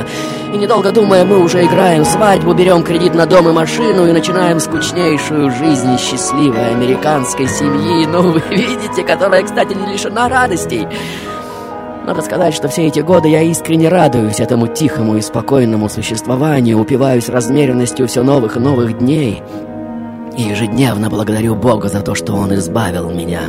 И 0.54 0.58
недолго 0.58 0.92
думая, 0.92 1.24
мы 1.24 1.42
уже 1.42 1.66
играем 1.66 2.04
свадьбу, 2.04 2.54
берем 2.54 2.84
кредит 2.84 3.16
на 3.16 3.26
дом 3.26 3.48
и 3.48 3.54
машину 3.54 4.06
и 4.06 4.12
начинаем 4.12 4.60
скучнейшую 4.60 5.50
жизнь 5.50 5.98
счастливой 5.98 6.72
американской 6.72 7.48
семьи. 7.48 8.06
Ну, 8.06 8.34
вы 8.34 8.44
видите, 8.50 9.04
которая, 9.04 9.44
кстати, 9.44 9.74
не 9.74 9.94
лишена 9.94 10.28
радостей. 10.28 10.86
Надо 12.06 12.22
сказать, 12.22 12.54
что 12.54 12.68
все 12.68 12.88
эти 12.88 13.00
годы 13.00 13.30
я 13.30 13.42
искренне 13.44 13.88
радуюсь 13.88 14.42
этому 14.42 14.68
тихому 14.68 15.16
и 15.16 15.22
спокойному 15.22 15.88
существованию, 15.88 16.82
упиваюсь 16.82 17.30
размеренностью 17.30 18.10
все 18.10 18.24
новых 18.24 18.58
и 18.58 18.60
новых 18.60 18.98
дней. 18.98 19.42
И 20.38 20.44
ежедневно 20.44 21.10
благодарю 21.10 21.56
Бога 21.56 21.88
за 21.88 22.02
то, 22.02 22.16
что 22.16 22.34
Он 22.34 22.54
избавил 22.56 23.10
меня 23.10 23.42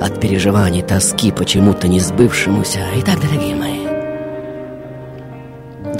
от 0.00 0.20
переживаний 0.20 0.82
тоски 0.82 1.32
почему-то 1.32 1.88
не 1.88 2.00
сбывшемуся. 2.00 2.80
Итак, 2.96 3.20
дорогие 3.20 3.54
мои, 3.54 3.80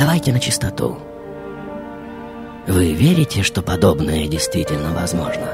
Давайте 0.00 0.32
на 0.32 0.40
чистоту. 0.40 0.96
Вы 2.66 2.92
верите, 2.92 3.42
что 3.42 3.60
подобное 3.60 4.26
действительно 4.26 4.94
возможно? 4.94 5.44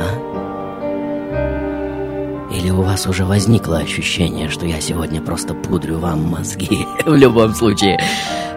А? 0.00 0.53
Или 2.64 2.70
у 2.70 2.80
вас 2.80 3.06
уже 3.06 3.26
возникло 3.26 3.76
ощущение, 3.76 4.48
что 4.48 4.64
я 4.64 4.80
сегодня 4.80 5.20
просто 5.20 5.52
пудрю 5.52 5.98
вам 5.98 6.22
мозги? 6.30 6.86
В 7.04 7.14
любом 7.14 7.54
случае, 7.54 8.02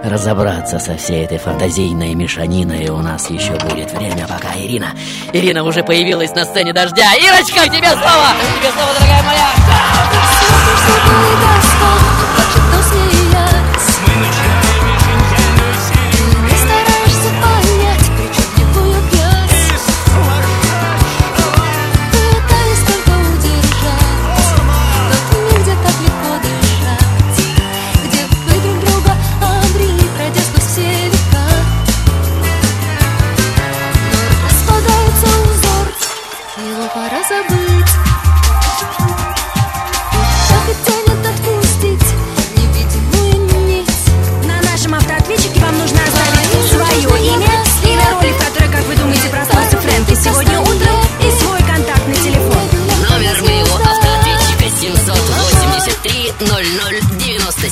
разобраться 0.02 0.80
со 0.80 0.96
всей 0.96 1.26
этой 1.26 1.39
фантазийной 1.39 2.15
мешаниной 2.15 2.88
у 2.88 3.00
нас 3.00 3.30
еще 3.30 3.52
будет 3.70 3.91
время, 3.91 4.26
пока 4.26 4.58
Ирина... 4.58 4.93
Ирина 5.34 5.65
уже 5.65 5.84
появилась 5.84 6.34
на 6.34 6.46
сцене 6.46 6.72
дождя. 6.72 7.15
Ирочка, 7.15 7.65
тебе 7.65 7.89
слово! 7.89 8.30
Тебе 8.62 8.72
слово, 8.72 8.93
дорогая 8.98 9.24
моя! 9.24 9.50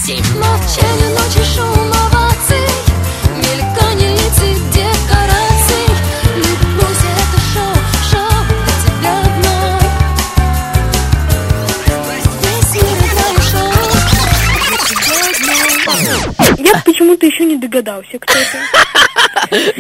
Молчание 0.06 1.10
ночи 1.18 1.44
шум 1.56 1.92
оваций 1.92 2.68
Мелькание 3.38 4.14
и 4.14 4.54
декораций 4.72 5.88
Любовь 6.36 7.06
это 7.18 7.40
шоу, 7.52 7.74
шоу 8.12 8.38
для 8.46 8.74
тебя 8.86 9.14
одной 9.24 9.82
Весь 12.44 12.74
мир 12.76 12.98
играет 13.02 13.44
шоу 13.50 13.74
Я 16.60 16.74
почему-то 16.86 17.26
еще 17.26 17.44
не 17.46 17.58
догадался, 17.58 18.20
кто 18.20 18.34
это. 18.38 18.60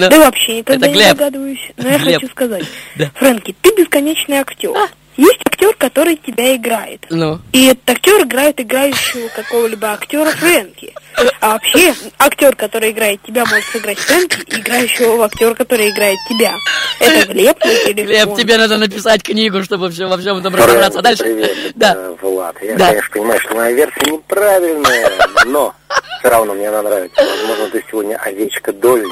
Да 0.09 0.19
вообще 0.19 0.57
никогда 0.57 0.87
не 0.87 1.03
догадываюсь. 1.03 1.71
Но 1.77 1.87
я 1.87 1.99
хочу 1.99 2.27
сказать. 2.29 2.65
Да. 2.95 3.11
Фрэнки, 3.13 3.55
ты 3.61 3.75
бесконечный 3.77 4.37
актер. 4.37 4.71
Есть 5.17 5.39
актер, 5.45 5.73
который 5.75 6.17
тебя 6.17 6.55
играет. 6.55 7.05
Ну, 7.09 7.39
И 7.53 7.67
этот 7.67 7.89
актер 7.89 8.23
играет 8.23 8.59
играющего 8.59 9.29
какого-либо 9.29 9.91
актера 9.93 10.29
Фрэнки. 10.31 10.93
А 11.41 11.53
вообще, 11.53 11.93
актер, 12.19 12.55
который 12.55 12.91
играет 12.91 13.21
тебя, 13.23 13.45
может 13.45 13.65
сыграть 13.65 13.97
Фрэнки, 13.99 14.37
играющего 14.59 15.15
в 15.17 15.21
актера, 15.21 15.53
который 15.53 15.89
играет 15.89 16.17
тебя. 16.29 16.53
Это 16.99 17.27
Глеб 17.31 17.57
на 17.63 17.71
телефон. 17.75 18.05
Глеб, 18.05 18.35
тебе 18.37 18.57
надо 18.57 18.77
написать 18.77 19.23
книгу, 19.23 19.63
чтобы 19.63 19.83
вообще 19.85 20.05
во 20.07 20.17
всем 20.17 20.37
этом 20.37 20.55
разобраться. 20.55 20.99
А 20.99 21.01
дальше... 21.01 21.23
Привет, 21.23 21.55
Да. 21.75 21.91
это 21.91 22.17
Влад. 22.21 22.55
Я, 22.61 22.75
Да. 22.75 22.87
конечно, 22.87 23.09
понимаю, 23.13 23.39
что 23.41 23.55
моя 23.55 23.71
версия 23.71 24.11
неправильная, 24.11 25.11
но 25.45 25.73
все 26.19 26.29
равно 26.29 26.53
мне 26.53 26.69
она 26.69 26.81
нравится. 26.81 27.21
Возможно, 27.23 27.67
ты 27.71 27.85
сегодня 27.89 28.15
овечка 28.17 28.73
Долли, 28.73 29.05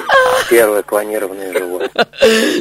первое 0.50 0.84
клонированное 0.84 1.54
животное. 1.54 2.08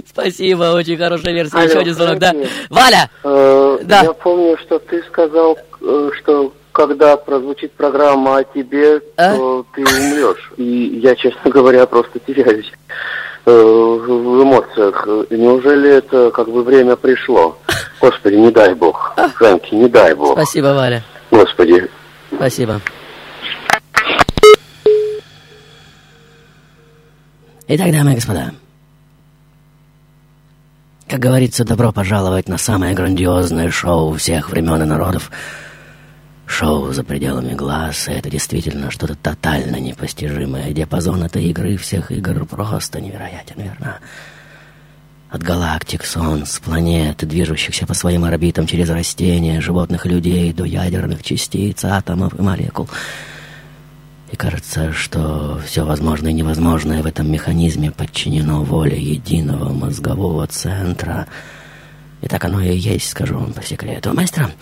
Спасибо, 0.08 0.74
очень 0.74 0.98
хорошая 0.98 1.32
версия. 1.34 1.56
Алло, 1.56 1.64
Еще 1.68 1.78
один 1.78 1.94
звонок, 1.94 2.18
да. 2.18 2.34
Валя! 2.70 3.10
Э, 3.24 3.78
Да. 3.82 4.02
Я 4.02 4.12
помню, 4.12 4.56
что 4.58 4.78
ты 4.78 5.02
сказал, 5.04 5.58
э, 5.80 6.10
что 6.20 6.52
когда 6.72 7.16
прозвучит 7.16 7.72
программа 7.72 8.38
о 8.38 8.44
тебе, 8.44 9.00
А? 9.16 9.34
то 9.36 9.66
ты 9.74 9.82
умрешь. 9.82 10.52
И 10.56 11.00
я, 11.02 11.14
честно 11.14 11.50
говоря, 11.50 11.86
просто 11.86 12.18
теряюсь 12.18 12.72
э, 13.44 13.50
в 13.50 14.42
эмоциях. 14.42 15.06
Неужели 15.30 15.90
это 15.90 16.30
как 16.30 16.48
бы 16.48 16.62
время 16.62 16.96
пришло? 16.96 17.58
Господи, 18.00 18.34
не 18.34 18.50
дай 18.50 18.74
бог. 18.74 19.14
Фрэнки, 19.36 19.74
не 19.74 19.88
дай 19.88 20.14
бог. 20.14 20.32
Спасибо, 20.32 20.68
Валя. 20.74 21.02
Господи. 21.30 21.88
Спасибо. 22.34 22.80
Итак, 27.68 27.90
дамы 27.92 28.12
и 28.12 28.14
господа, 28.16 28.50
как 31.08 31.20
говорится, 31.20 31.64
добро 31.64 31.92
пожаловать 31.92 32.48
на 32.48 32.58
самое 32.58 32.94
грандиозное 32.94 33.70
шоу 33.70 34.14
всех 34.14 34.50
времен 34.50 34.82
и 34.82 34.84
народов. 34.84 35.30
Шоу 36.52 36.92
за 36.92 37.02
пределами 37.02 37.54
глаз, 37.54 38.08
это 38.08 38.28
действительно 38.28 38.90
что-то 38.90 39.14
тотально 39.14 39.76
непостижимое. 39.76 40.70
Диапазон 40.74 41.24
этой 41.24 41.46
игры, 41.46 41.78
всех 41.78 42.12
игр, 42.12 42.44
просто 42.44 43.00
невероятен, 43.00 43.54
верно? 43.56 44.00
От 45.30 45.42
галактик, 45.42 46.04
солнц, 46.04 46.58
планет, 46.58 47.26
движущихся 47.26 47.86
по 47.86 47.94
своим 47.94 48.24
орбитам 48.24 48.66
через 48.66 48.90
растения, 48.90 49.62
животных 49.62 50.04
и 50.04 50.10
людей, 50.10 50.52
до 50.52 50.64
ядерных 50.64 51.22
частиц, 51.22 51.86
атомов 51.86 52.38
и 52.38 52.42
молекул. 52.42 52.86
И 54.30 54.36
кажется, 54.36 54.92
что 54.92 55.58
все 55.66 55.86
возможное 55.86 56.32
и 56.32 56.34
невозможное 56.34 57.02
в 57.02 57.06
этом 57.06 57.32
механизме 57.32 57.90
подчинено 57.90 58.62
воле 58.62 59.00
единого 59.00 59.72
мозгового 59.72 60.46
центра. 60.48 61.28
И 62.20 62.28
так 62.28 62.44
оно 62.44 62.60
и 62.60 62.76
есть, 62.76 63.08
скажу 63.08 63.38
вам 63.38 63.54
по 63.54 63.62
секрету. 63.62 64.12
Мастер, 64.12 64.52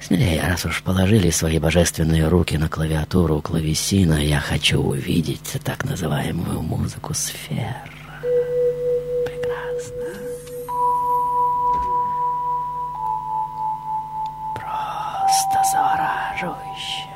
смелее, 0.00 0.42
раз 0.42 0.64
уж 0.64 0.82
положили 0.82 1.30
свои 1.30 1.58
божественные 1.58 2.28
руки 2.28 2.56
на 2.56 2.68
клавиатуру 2.68 3.40
клавесина, 3.40 4.24
я 4.24 4.40
хочу 4.40 4.80
увидеть 4.80 5.56
так 5.64 5.84
называемую 5.84 6.62
музыку 6.62 7.14
сфер. 7.14 7.74
Просто 14.54 15.58
завораживающе. 15.72 17.06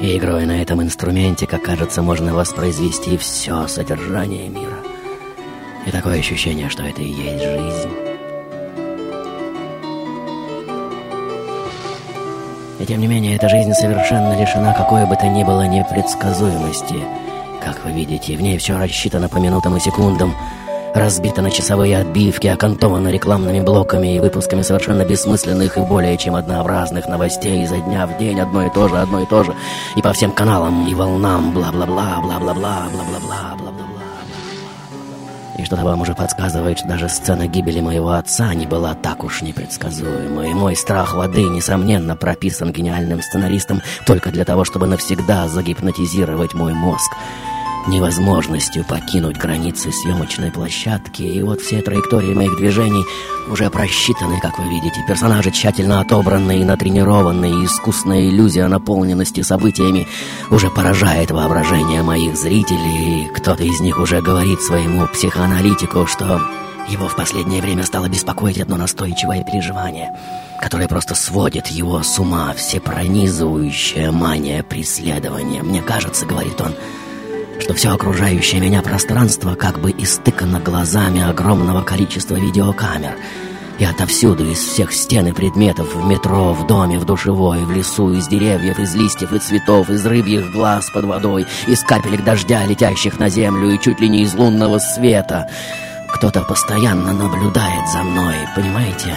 И 0.00 0.16
игрой 0.16 0.46
на 0.46 0.62
этом 0.62 0.82
инструменте, 0.82 1.46
как 1.46 1.62
кажется, 1.62 2.00
можно 2.00 2.34
воспроизвести 2.34 3.18
все 3.18 3.66
содержание 3.68 4.48
мира. 4.48 4.89
И 5.86 5.90
такое 5.90 6.18
ощущение, 6.18 6.68
что 6.68 6.82
это 6.82 7.00
и 7.00 7.08
есть 7.08 7.42
жизнь. 7.42 7.90
И 12.80 12.86
тем 12.86 13.00
не 13.00 13.06
менее, 13.06 13.36
эта 13.36 13.48
жизнь 13.48 13.72
совершенно 13.74 14.38
лишена 14.40 14.72
какой 14.72 15.06
бы 15.06 15.14
то 15.16 15.26
ни 15.26 15.44
было 15.44 15.66
непредсказуемости. 15.66 16.96
Как 17.62 17.84
вы 17.84 17.92
видите, 17.92 18.36
в 18.36 18.40
ней 18.40 18.56
все 18.56 18.78
рассчитано 18.78 19.28
по 19.28 19.36
минутам 19.36 19.76
и 19.76 19.80
секундам, 19.80 20.34
разбито 20.94 21.42
на 21.42 21.50
часовые 21.50 21.98
отбивки, 21.98 22.46
окантовано 22.46 23.08
рекламными 23.08 23.60
блоками 23.60 24.16
и 24.16 24.18
выпусками 24.18 24.62
совершенно 24.62 25.04
бессмысленных 25.04 25.76
и 25.76 25.80
более 25.82 26.16
чем 26.16 26.34
однообразных 26.34 27.06
новостей 27.06 27.62
изо 27.64 27.76
дня 27.76 28.06
в 28.06 28.18
день 28.18 28.40
одно 28.40 28.66
и 28.66 28.70
то 28.70 28.88
же, 28.88 28.98
одно 28.98 29.20
и 29.20 29.26
то 29.26 29.44
же, 29.44 29.54
и 29.96 30.02
по 30.02 30.12
всем 30.12 30.32
каналам, 30.32 30.88
и 30.88 30.94
волнам, 30.94 31.52
бла-бла-бла, 31.52 32.20
бла-бла-бла, 32.22 32.88
бла-бла-бла, 32.92 33.56
что-то 35.70 35.84
вам 35.84 36.00
уже 36.00 36.16
подсказывает, 36.16 36.78
что 36.78 36.88
даже 36.88 37.08
сцена 37.08 37.46
гибели 37.46 37.78
моего 37.80 38.10
отца 38.10 38.52
не 38.54 38.66
была 38.66 38.96
так 38.96 39.22
уж 39.22 39.40
непредсказуема. 39.40 40.48
И 40.48 40.52
мой 40.52 40.74
страх 40.74 41.14
воды, 41.14 41.44
несомненно, 41.44 42.16
прописан 42.16 42.72
гениальным 42.72 43.22
сценаристом 43.22 43.80
только 44.04 44.32
для 44.32 44.44
того, 44.44 44.64
чтобы 44.64 44.88
навсегда 44.88 45.46
загипнотизировать 45.46 46.54
мой 46.54 46.74
мозг 46.74 47.12
невозможностью 47.86 48.84
покинуть 48.84 49.36
границы 49.36 49.92
съемочной 49.92 50.50
площадки. 50.50 51.22
И 51.22 51.42
вот 51.42 51.60
все 51.60 51.82
траектории 51.82 52.34
моих 52.34 52.56
движений 52.56 53.04
уже 53.48 53.70
просчитаны, 53.70 54.40
как 54.40 54.58
вы 54.58 54.68
видите. 54.68 55.04
Персонажи 55.06 55.50
тщательно 55.50 56.00
отобранные 56.00 56.60
и 56.60 56.64
натренированные, 56.64 57.64
искусная 57.64 58.28
иллюзия 58.28 58.66
наполненности 58.68 59.42
событиями 59.42 60.06
уже 60.50 60.70
поражает 60.70 61.30
воображение 61.30 62.02
моих 62.02 62.36
зрителей. 62.36 63.28
Кто-то 63.34 63.64
из 63.64 63.80
них 63.80 63.98
уже 63.98 64.20
говорит 64.20 64.60
своему 64.60 65.06
психоаналитику, 65.08 66.06
что 66.06 66.40
его 66.88 67.08
в 67.08 67.16
последнее 67.16 67.62
время 67.62 67.84
стало 67.84 68.08
беспокоить 68.08 68.60
одно 68.60 68.76
настойчивое 68.76 69.44
переживание, 69.44 70.16
которое 70.60 70.88
просто 70.88 71.14
сводит 71.14 71.68
его 71.68 72.02
с 72.02 72.18
ума, 72.18 72.52
всепронизывающая 72.54 74.10
мания 74.10 74.62
преследования. 74.62 75.62
Мне 75.62 75.82
кажется, 75.82 76.26
говорит 76.26 76.60
он, 76.60 76.74
что 77.60 77.74
все 77.74 77.90
окружающее 77.90 78.60
меня 78.60 78.82
пространство 78.82 79.54
как 79.54 79.80
бы 79.80 79.90
истыкано 79.90 80.60
глазами 80.60 81.22
огромного 81.22 81.82
количества 81.82 82.36
видеокамер. 82.36 83.16
И 83.78 83.84
отовсюду, 83.84 84.46
из 84.46 84.58
всех 84.58 84.92
стен 84.92 85.28
и 85.28 85.32
предметов, 85.32 85.94
в 85.94 86.06
метро, 86.06 86.52
в 86.52 86.66
доме, 86.66 86.98
в 86.98 87.06
душевой, 87.06 87.64
в 87.64 87.70
лесу, 87.70 88.12
из 88.12 88.28
деревьев, 88.28 88.78
из 88.78 88.94
листьев 88.94 89.32
и 89.32 89.38
цветов, 89.38 89.88
из 89.88 90.04
рыбьих 90.04 90.52
глаз 90.52 90.90
под 90.92 91.06
водой, 91.06 91.46
из 91.66 91.82
капелек 91.82 92.22
дождя, 92.22 92.66
летящих 92.66 93.18
на 93.18 93.30
землю, 93.30 93.70
и 93.70 93.80
чуть 93.80 94.00
ли 94.00 94.08
не 94.10 94.22
из 94.22 94.34
лунного 94.34 94.78
света. 94.78 95.48
Кто-то 96.12 96.42
постоянно 96.42 97.12
наблюдает 97.12 97.88
за 97.90 98.02
мной, 98.02 98.34
понимаете? 98.54 99.14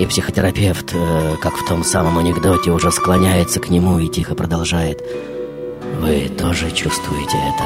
И 0.00 0.06
психотерапевт, 0.06 0.94
э, 0.94 1.36
как 1.42 1.54
в 1.58 1.66
том 1.66 1.84
самом 1.84 2.16
анекдоте, 2.16 2.70
уже 2.70 2.90
склоняется 2.90 3.60
к 3.60 3.68
нему 3.68 3.98
и 3.98 4.08
тихо 4.08 4.34
продолжает. 4.34 5.02
Вы 6.00 6.30
тоже 6.30 6.70
чувствуете 6.70 7.36
это? 7.36 7.64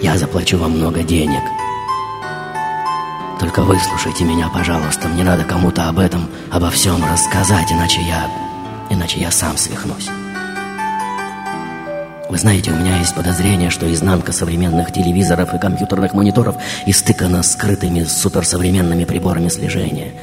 Я 0.00 0.16
заплачу 0.16 0.56
вам 0.56 0.70
много 0.72 1.02
денег. 1.02 1.42
Только 3.40 3.60
выслушайте 3.60 4.24
меня, 4.24 4.48
пожалуйста. 4.48 5.06
Мне 5.08 5.22
надо 5.22 5.44
кому-то 5.44 5.90
об 5.90 5.98
этом, 5.98 6.26
обо 6.50 6.70
всем 6.70 7.04
рассказать, 7.04 7.70
иначе 7.70 8.00
я... 8.00 8.30
Иначе 8.88 9.20
я 9.20 9.30
сам 9.30 9.58
свихнусь. 9.58 10.08
Вы 12.32 12.38
знаете, 12.38 12.70
у 12.70 12.74
меня 12.74 12.96
есть 12.96 13.14
подозрение, 13.14 13.68
что 13.68 13.92
изнанка 13.92 14.32
современных 14.32 14.90
телевизоров 14.90 15.52
и 15.52 15.58
компьютерных 15.58 16.14
мониторов 16.14 16.56
истыкана 16.86 17.42
скрытыми 17.42 18.04
суперсовременными 18.04 19.04
приборами 19.04 19.50
слежения. 19.50 20.14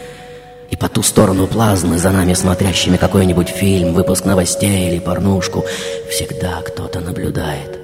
И 0.72 0.76
по 0.76 0.90
ту 0.90 1.04
сторону 1.04 1.46
плазмы, 1.46 2.00
за 2.00 2.10
нами 2.10 2.34
смотрящими 2.34 2.98
какой-нибудь 2.98 3.50
фильм, 3.50 3.94
выпуск 3.94 4.26
новостей 4.26 4.90
или 4.90 4.98
порнушку, 4.98 5.64
всегда 6.10 6.64
кто-то 6.66 7.00
наблюдает. 7.00 7.80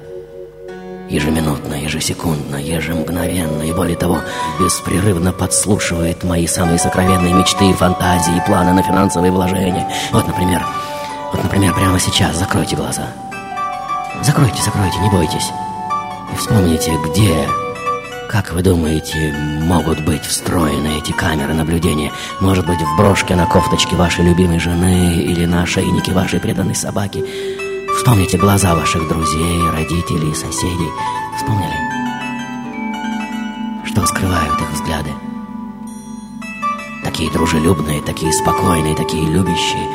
Ежеминутно, 1.08 1.76
ежесекундно, 1.76 2.56
ежемгновенно 2.56 3.62
и, 3.62 3.74
более 3.74 3.96
того, 3.96 4.22
беспрерывно 4.60 5.34
подслушивает 5.34 6.24
мои 6.24 6.48
самые 6.48 6.80
сокровенные 6.80 7.36
мечты, 7.36 7.72
фантазии, 7.74 8.42
планы 8.48 8.74
на 8.74 8.82
финансовые 8.82 9.32
вложения. 9.32 9.88
Вот, 10.12 10.26
например, 10.26 10.66
вот, 11.32 11.44
например, 11.44 11.76
прямо 11.76 12.00
сейчас 12.00 12.38
закройте 12.38 12.76
глаза. 12.76 13.04
Закройте, 14.24 14.62
закройте, 14.62 15.00
не 15.00 15.10
бойтесь. 15.10 15.52
И 16.34 16.36
вспомните, 16.36 16.92
где, 17.06 17.48
как 18.30 18.52
вы 18.54 18.62
думаете, 18.62 19.34
могут 19.62 20.04
быть 20.04 20.24
встроены 20.24 20.98
эти 21.00 21.12
камеры 21.12 21.54
наблюдения? 21.54 22.12
Может 22.42 22.66
быть, 22.66 22.80
в 22.80 22.98
брошке 22.98 23.36
на 23.36 23.46
кофточке 23.46 23.96
вашей 23.96 24.26
любимой 24.26 24.60
жены 24.60 25.16
или 25.22 25.46
на 25.46 25.64
ошейнике 25.64 26.12
вашей 26.12 26.40
преданной 26.40 26.76
собаки? 26.76 27.24
Вспомните 27.98 28.38
глаза 28.38 28.76
ваших 28.76 29.08
друзей, 29.08 29.70
родителей, 29.72 30.34
соседей. 30.36 30.90
Вспомнили? 31.38 31.76
Что 33.86 34.06
скрывают 34.06 34.60
их 34.62 34.72
взгляды? 34.72 35.12
такие 37.16 37.32
дружелюбные, 37.32 38.02
такие 38.02 38.34
спокойные, 38.34 38.94
такие 38.94 39.26
любящие. 39.26 39.88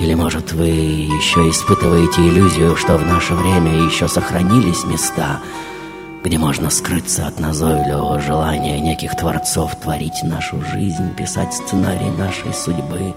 Или, 0.00 0.14
может, 0.14 0.52
вы 0.52 0.66
еще 0.68 1.50
испытываете 1.50 2.22
иллюзию, 2.22 2.74
что 2.74 2.96
в 2.96 3.06
наше 3.06 3.34
время 3.34 3.84
еще 3.84 4.08
сохранились 4.08 4.84
места, 4.84 5.40
где 6.24 6.38
можно 6.38 6.70
скрыться 6.70 7.26
от 7.26 7.38
назойливого 7.38 8.18
желания 8.18 8.80
неких 8.80 9.14
творцов 9.14 9.78
творить 9.78 10.22
нашу 10.22 10.62
жизнь, 10.62 11.14
писать 11.14 11.52
сценарий 11.52 12.10
нашей 12.16 12.54
судьбы, 12.54 13.14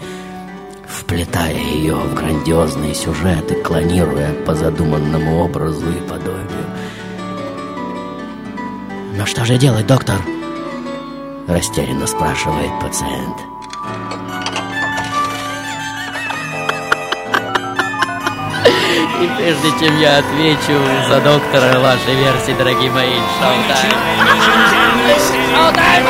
вплетая 0.85 1.55
ее 1.55 1.95
в 1.95 2.13
грандиозные 2.15 2.93
сюжеты, 2.93 3.55
клонируя 3.63 4.33
по 4.45 4.53
задуманному 4.53 5.39
образу 5.41 5.89
и 5.89 6.01
подобию. 6.09 6.67
«Но 9.17 9.25
что 9.25 9.45
же 9.45 9.57
делать, 9.57 9.87
доктор?» 9.87 10.17
Растерянно 11.47 12.07
спрашивает 12.07 12.71
пациент. 12.81 13.52
И 19.21 19.27
прежде 19.37 19.69
чем 19.79 19.99
я 19.99 20.17
отвечу 20.17 20.79
за 21.07 21.21
доктора 21.21 21.79
вашей 21.79 22.15
версии, 22.15 22.53
дорогие 22.53 22.91
мои, 22.91 23.15
шоу-тайм. 23.39 23.91
Шоу-тайм, 25.53 26.05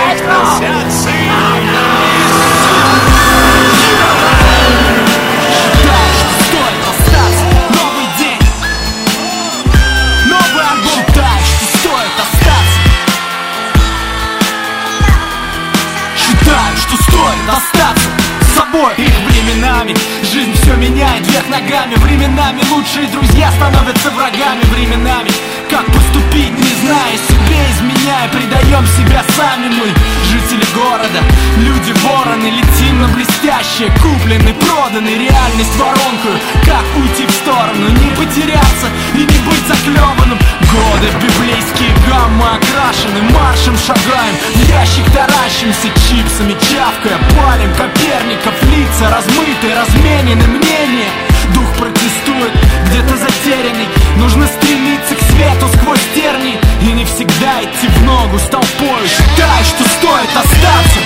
меняет 20.83 21.25
вверх 21.27 21.47
ногами. 21.47 21.95
Временами 21.95 22.61
лучшие 22.69 23.07
друзья 23.07 23.49
становятся 23.51 24.09
врагами. 24.11 24.61
Временами 24.73 25.31
как 25.69 25.85
поступить, 25.87 26.57
не 26.57 26.73
зная 26.81 27.17
себе 27.17 27.59
Изменяя, 27.71 28.29
предаем 28.29 28.85
себя 28.87 29.23
сами 29.35 29.69
мы. 29.69 29.87
Жители 30.31 30.65
города, 30.73 31.19
люди 31.57 31.93
вороны 32.03 32.47
Летим 32.47 33.01
на 33.01 33.07
блестящее, 33.09 33.91
куплены, 34.01 34.53
проданы 34.53 35.09
Реальность 35.09 35.75
воронкою, 35.77 36.39
как 36.65 36.83
уйти 36.97 37.25
в 37.25 37.31
сторону 37.31 37.89
Не 37.89 38.09
потеряться 38.15 38.87
и 39.13 39.19
не 39.19 39.39
быть 39.45 39.67
заклеванным? 39.67 40.39
Годы 40.73 41.07
библейские 41.21 41.93
гаммы 42.07 42.45
окрашены 42.57 43.21
Маршем 43.31 43.77
шагаем, 43.77 44.35
ящик 44.67 45.05
таращимся 45.11 45.87
Чипсами 46.07 46.53
чавкая, 46.53 47.17
палим 47.37 47.73
Коперников 47.75 48.55
лица 48.63 49.09
размыты, 49.09 49.73
разменены 49.75 50.47
мнения 50.47 51.32
Дух 51.53 51.67
протестует, 51.77 52.51
где-то 52.87 53.17
затерянный 53.17 53.87
Нужно 54.17 54.47
стремиться 54.47 55.15
к 55.15 55.21
свету 55.31 55.67
сквозь 55.77 56.01
терни 56.15 56.59
И 56.81 56.91
не 56.91 57.05
всегда 57.05 57.61
идти 57.63 57.87
в 57.87 58.03
ногу 58.03 58.39
с 58.39 58.43
толпой 58.43 59.07
Считай, 59.07 59.63
что 59.63 59.83
стоит 59.89 60.29
остаться 60.29 60.99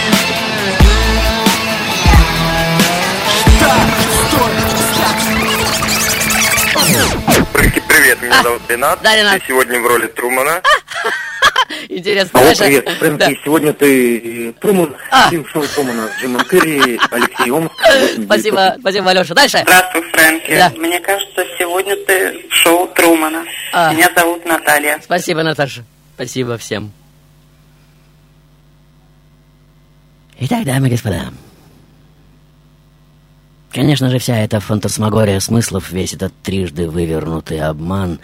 Считай, 3.33 3.81
что 4.01 4.09
стоит 4.27 4.65
остаться 4.73 5.31
Фрэнки, 7.53 7.81
привет, 7.87 8.21
меня 8.21 8.43
зовут 8.43 8.61
Ренат. 8.69 8.99
да, 9.01 9.15
Ренат. 9.15 9.33
Я 9.33 9.47
сегодня 9.47 9.79
в 9.79 9.87
роли 9.87 10.07
Трумана. 10.07 10.61
Интересно, 11.89 12.39
Алло, 12.41 12.51
привет, 12.57 12.89
Фрэнки, 12.99 13.17
Да. 13.19 13.29
сегодня 13.45 13.71
ты 13.73 14.49
э, 14.49 14.53
Труман, 14.59 14.93
А. 15.09 15.29
фильм 15.29 15.45
шоу 15.47 15.63
Трумана 15.63 16.07
с 16.09 16.21
Джимом 16.21 16.41
Керри, 16.45 16.99
Алексей 17.11 17.49
Омск. 17.51 17.73
Спасибо, 18.25 18.75
спасибо, 18.79 19.09
Алеша. 19.11 19.33
Дальше. 19.33 19.59
Здравствуй, 19.61 20.01
Фрэнки. 20.11 20.57
Да. 20.57 20.69
Мне 20.75 20.99
кажется, 20.99 21.43
сегодня 21.57 21.95
ты 22.05 22.45
в 22.49 22.53
шоу 22.53 22.87
Трумана. 22.93 23.45
А. 23.71 23.93
Меня 23.93 24.09
зовут 24.13 24.45
Наталья. 24.45 24.99
Спасибо, 25.01 25.43
Наташа. 25.43 25.85
Спасибо 26.15 26.57
всем. 26.57 26.91
Итак, 30.39 30.65
дамы 30.65 30.87
и 30.87 30.91
господа. 30.91 31.31
Конечно 33.71 34.09
же, 34.09 34.19
вся 34.19 34.37
эта 34.39 34.59
фантасмагория 34.59 35.39
смыслов, 35.39 35.91
весь 35.91 36.13
этот 36.13 36.33
трижды 36.43 36.89
вывернутый 36.89 37.61
обман 37.61 38.19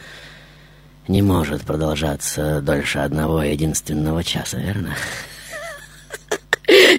не 1.08 1.22
может 1.22 1.62
продолжаться 1.64 2.62
дольше 2.62 3.00
одного 3.00 3.44
единственного 3.44 4.24
часа, 4.24 4.58
верно? 4.58 4.96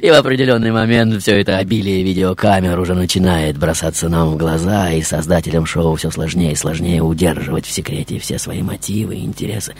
И 0.00 0.10
в 0.10 0.14
определенный 0.14 0.72
момент 0.72 1.22
все 1.22 1.40
это 1.40 1.56
обилие 1.56 2.02
видеокамер 2.02 2.78
уже 2.78 2.94
начинает 2.94 3.56
бросаться 3.56 4.08
нам 4.08 4.30
в 4.30 4.36
глаза, 4.36 4.90
и 4.90 5.02
создателям 5.02 5.64
шоу 5.64 5.94
все 5.96 6.10
сложнее 6.10 6.52
и 6.52 6.56
сложнее 6.56 7.00
удерживать 7.00 7.64
в 7.64 7.70
секрете 7.72 8.18
все 8.18 8.38
свои 8.38 8.62
мотивы 8.62 9.16
и 9.16 9.24
интересы. 9.24 9.74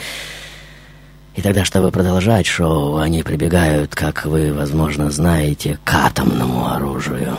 И 1.37 1.43
тогда, 1.43 1.65
чтобы 1.65 1.91
продолжать 1.91 2.47
шоу, 2.47 2.97
они 2.97 3.23
прибегают, 3.23 3.95
как 3.95 4.25
вы, 4.25 4.55
возможно, 4.55 5.11
знаете, 5.11 5.79
к 5.85 5.93
атомному 5.93 6.73
оружию. 6.73 7.37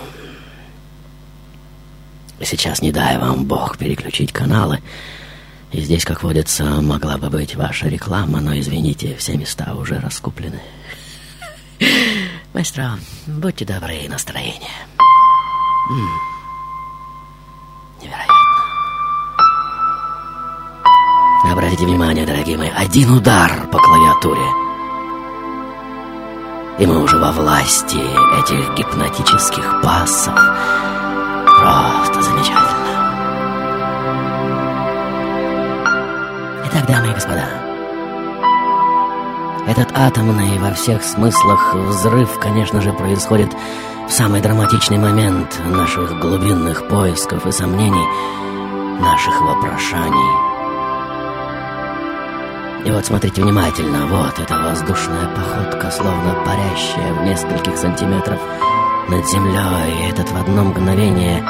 Сейчас 2.41 2.81
не 2.81 2.91
дай 2.91 3.17
вам 3.17 3.45
Бог 3.45 3.77
переключить 3.77 4.33
каналы. 4.33 4.79
И 5.75 5.81
здесь, 5.81 6.05
как 6.05 6.23
водится, 6.23 6.63
могла 6.81 7.17
бы 7.17 7.29
быть 7.29 7.57
ваша 7.57 7.89
реклама, 7.89 8.39
но, 8.39 8.57
извините, 8.57 9.13
все 9.17 9.35
места 9.35 9.73
уже 9.73 9.99
раскуплены. 9.99 10.61
Маэстро, 12.53 12.91
будьте 13.27 13.65
добры, 13.65 14.07
настроение. 14.07 14.71
М. 15.91 16.09
Невероятно. 18.01 18.35
Обратите 21.51 21.85
внимание, 21.85 22.25
дорогие 22.25 22.57
мои, 22.57 22.69
один 22.69 23.11
удар 23.11 23.67
по 23.67 23.77
клавиатуре. 23.77 24.47
И 26.79 26.85
мы 26.85 27.03
уже 27.03 27.17
во 27.17 27.33
власти 27.33 27.97
этих 27.97 28.75
гипнотических 28.77 29.81
пассов. 29.83 30.39
Просто 31.59 32.21
Итак, 36.77 36.87
дамы 36.87 37.11
и 37.11 37.13
господа, 37.13 37.45
этот 39.65 39.93
атомный 39.95 40.59
во 40.59 40.73
всех 40.73 41.03
смыслах 41.03 41.73
взрыв, 41.73 42.37
конечно 42.37 42.81
же, 42.81 42.91
происходит 42.91 43.49
в 44.09 44.11
самый 44.11 44.41
драматичный 44.41 44.97
момент 44.97 45.57
наших 45.65 46.19
глубинных 46.19 46.85
поисков 46.89 47.47
и 47.47 47.51
сомнений, 47.53 48.05
наших 48.99 49.41
вопрошаний. 49.41 50.31
И 52.85 52.91
вот 52.91 53.05
смотрите 53.05 53.41
внимательно, 53.41 54.07
вот 54.07 54.37
эта 54.37 54.59
воздушная 54.59 55.29
походка, 55.33 55.89
словно 55.91 56.35
парящая 56.45 57.13
в 57.13 57.23
нескольких 57.23 57.77
сантиметров 57.77 58.41
над 59.07 59.25
землей, 59.29 60.01
и 60.01 60.09
этот 60.09 60.29
в 60.29 60.35
одно 60.35 60.65
мгновение 60.65 61.41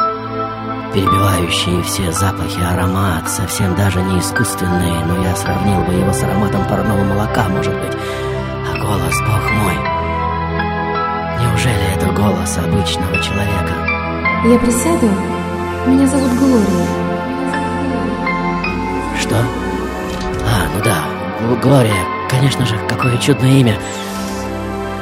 перебивающий 0.96 1.82
все 1.84 2.10
запахи 2.14 2.58
аромат, 2.62 3.30
совсем 3.30 3.76
даже 3.76 4.02
не 4.02 4.18
искусственный, 4.20 5.04
но 5.06 5.22
я 5.22 5.36
сравнил 5.36 5.82
бы 5.82 5.94
его 5.94 6.14
с 6.14 6.24
ароматом 6.24 6.66
парного 6.70 7.04
молока, 7.04 7.50
может 7.50 7.74
быть. 7.74 7.92
А 7.94 8.78
голос, 8.80 9.14
бог 9.28 9.52
мой, 9.52 9.76
неужели 11.42 11.96
это 11.98 12.08
голос 12.14 12.58
обычного 12.58 13.18
человека? 13.22 13.74
Я 14.46 14.58
присяду? 14.58 15.10
Меня 15.86 16.08
зовут 16.08 16.32
Глория. 16.40 16.88
Что? 19.20 19.36
А, 19.36 20.68
ну 20.74 20.82
да, 20.82 21.04
Гл- 21.42 21.58
Глория, 21.58 22.06
конечно 22.30 22.66
же, 22.66 22.78
какое 22.88 23.18
чудное 23.18 23.52
имя. 23.52 23.78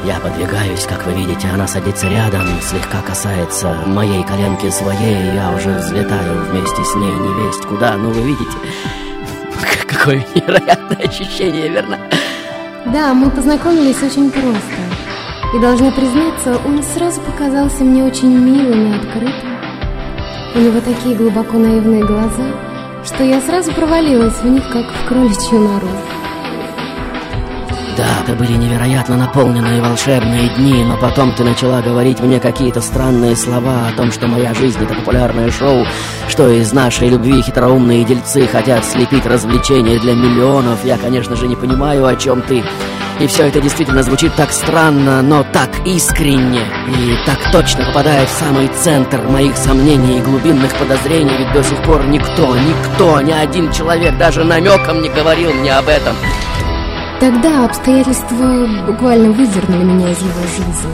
Я 0.04 0.20
подвигаюсь, 0.20 0.86
как 0.86 1.06
вы 1.06 1.14
видите, 1.14 1.48
она 1.48 1.66
садится 1.66 2.10
рядом, 2.10 2.46
слегка 2.62 3.02
касается 3.02 3.74
моей 3.88 4.22
коленки 4.24 4.70
своей, 4.70 5.32
и 5.32 5.36
я 5.36 5.54
уже 5.56 5.70
взлетаю 5.70 6.44
вместе 6.44 6.84
с 6.84 6.96
ней, 6.96 7.12
не 7.12 7.46
весть 7.46 7.66
куда, 7.66 7.96
ну 7.96 8.10
вы 8.10 8.22
видите. 8.22 8.52
Какое 9.88 10.26
невероятное 10.36 11.08
ощущение, 11.08 11.70
верно? 11.70 11.98
Да, 12.88 13.14
мы 13.14 13.30
познакомились 13.30 14.04
очень 14.04 14.30
просто. 14.30 14.60
И 15.56 15.60
должна 15.60 15.90
признаться, 15.92 16.60
он 16.66 16.84
сразу 16.84 17.22
показался 17.22 17.86
мне 17.86 18.04
очень 18.04 18.38
милым 18.38 18.92
и 18.92 18.98
открытым. 18.98 19.58
У 20.56 20.60
него 20.60 20.82
такие 20.82 21.16
глубоко 21.16 21.58
наивные 21.58 22.04
глаза, 22.04 22.52
что 23.06 23.24
я 23.24 23.40
сразу 23.40 23.72
провалилась 23.72 24.36
в 24.36 24.46
них, 24.50 24.70
как 24.70 24.86
в 24.86 25.08
кроличью 25.08 25.60
нору. 25.60 25.88
Да, 27.96 28.24
это 28.24 28.34
были 28.34 28.54
невероятно 28.54 29.18
наполненные 29.18 29.80
волшебные 29.80 30.50
дни, 30.56 30.84
но 30.84 30.98
потом 30.98 31.32
ты 31.36 31.44
начала 31.44 31.80
говорить 31.82 32.20
мне 32.22 32.40
какие-то 32.40 32.82
странные 32.82 33.36
слова 33.36 33.88
о 33.88 33.96
том, 33.96 34.12
что 34.12 34.28
моя 34.28 34.56
жизнь— 34.56 34.80
это 34.82 34.96
популярное 34.96 35.52
шоу, 35.52 35.86
что 36.28 36.50
из 36.50 36.74
нашей 36.74 37.10
любви 37.10 37.44
хитроумные 37.44 38.04
дельцы 38.04 38.48
хотят 38.48 38.84
слепить 38.84 39.28
развлечения 39.28 40.00
для 40.00 40.16
миллионов. 40.16 40.84
Я, 40.84 40.98
конечно 40.98 41.36
же, 41.36 41.48
не 41.48 41.56
понимаю, 41.56 42.08
о 42.08 42.16
чем 42.16 42.42
ты. 42.42 42.64
И 43.20 43.28
все 43.28 43.46
это 43.46 43.62
действительно 43.62 44.02
звучит 44.02 44.34
так 44.34 44.52
странно, 44.52 45.22
но 45.22 45.46
так 45.54 45.70
искренне 45.86 46.62
и 46.88 47.16
так 47.28 47.52
точно 47.52 47.86
попадает 47.86 48.28
в 48.28 48.40
самый 48.40 48.70
центр 48.70 49.22
моих 49.22 49.56
сомнений 49.56 50.18
и 50.18 50.22
глубинных 50.22 50.74
подозрений, 50.78 51.38
ведь 51.38 51.54
до 51.54 51.64
сих 51.64 51.82
пор 51.84 52.04
никто, 52.08 52.56
никто, 52.58 53.22
ни 53.22 53.32
один 53.32 53.72
человек 53.72 54.18
даже 54.18 54.44
намеком 54.44 55.04
не 55.04 55.10
говорил 55.10 55.54
мне 55.54 55.74
об 55.76 55.88
этом. 55.88 56.16
Тогда 57.20 57.66
обстоятельства 57.66 58.68
буквально 58.86 59.32
выдернули 59.32 59.84
меня 59.84 60.12
из 60.12 60.20
его 60.20 60.42
жизни. 60.56 60.92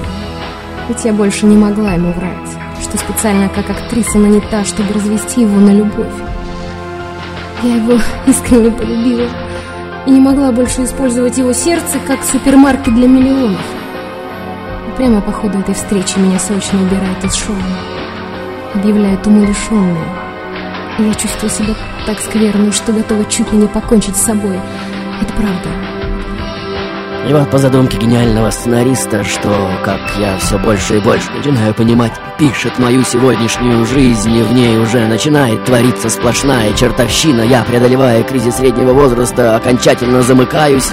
Ведь 0.88 1.06
я 1.06 1.14
больше 1.14 1.46
не 1.46 1.56
могла 1.56 1.94
ему 1.94 2.12
врать, 2.14 2.58
что 2.82 2.98
специально 2.98 3.50
как 3.50 3.70
актриса 3.70 4.18
нанята, 4.18 4.64
чтобы 4.64 4.94
развести 4.94 5.42
его 5.42 5.60
на 5.60 5.72
любовь. 5.72 6.14
Я 7.64 7.76
его 7.76 8.00
искренне 8.28 8.72
полюбила 8.72 9.28
и 10.06 10.12
не 10.12 10.20
могла 10.20 10.52
больше 10.52 10.84
использовать 10.84 11.38
его 11.38 11.54
сердце 11.54 11.98
как 12.08 12.24
супермаркет 12.24 12.96
для 12.96 13.08
миллионов. 13.08 13.62
И 14.88 14.98
прямо 14.98 15.22
по 15.22 15.32
ходу 15.32 15.60
этой 15.60 15.76
встречи 15.76 16.18
меня 16.18 16.40
срочно 16.40 16.82
убирают 16.82 17.24
из 17.24 17.36
шоу. 17.36 17.56
Объявляют 18.74 19.26
умалишенной. 19.28 19.98
И 21.00 21.04
я 21.04 21.14
чувствую 21.14 21.50
себя 21.50 21.76
так 22.06 22.20
скверно, 22.20 22.72
что 22.72 22.94
готова 22.94 23.26
чуть 23.26 23.52
ли 23.52 23.60
не 23.60 23.68
покончить 23.68 24.16
с 24.16 24.26
собой. 24.26 24.60
Это 25.22 25.34
правда. 25.34 25.89
И 27.28 27.34
вот 27.34 27.52
по 27.52 27.58
задумке 27.58 27.98
гениального 27.98 28.50
сценариста, 28.50 29.24
что, 29.24 29.50
как 29.84 30.00
я 30.18 30.38
все 30.38 30.58
больше 30.58 30.98
и 30.98 31.00
больше 31.00 31.30
начинаю 31.32 31.74
понимать, 31.74 32.14
пишет 32.40 32.80
мою 32.80 33.04
сегодняшнюю 33.04 33.86
жизнь, 33.86 34.36
и 34.36 34.42
в 34.42 34.52
ней 34.54 34.78
уже 34.78 35.06
начинает 35.06 35.64
твориться 35.66 36.10
сплошная 36.10 36.74
чертовщина, 36.74 37.42
я, 37.42 37.64
преодолевая 37.64 38.24
кризис 38.24 38.56
среднего 38.56 38.94
возраста, 38.94 39.56
окончательно 39.56 40.24
замыкаюсь, 40.24 40.90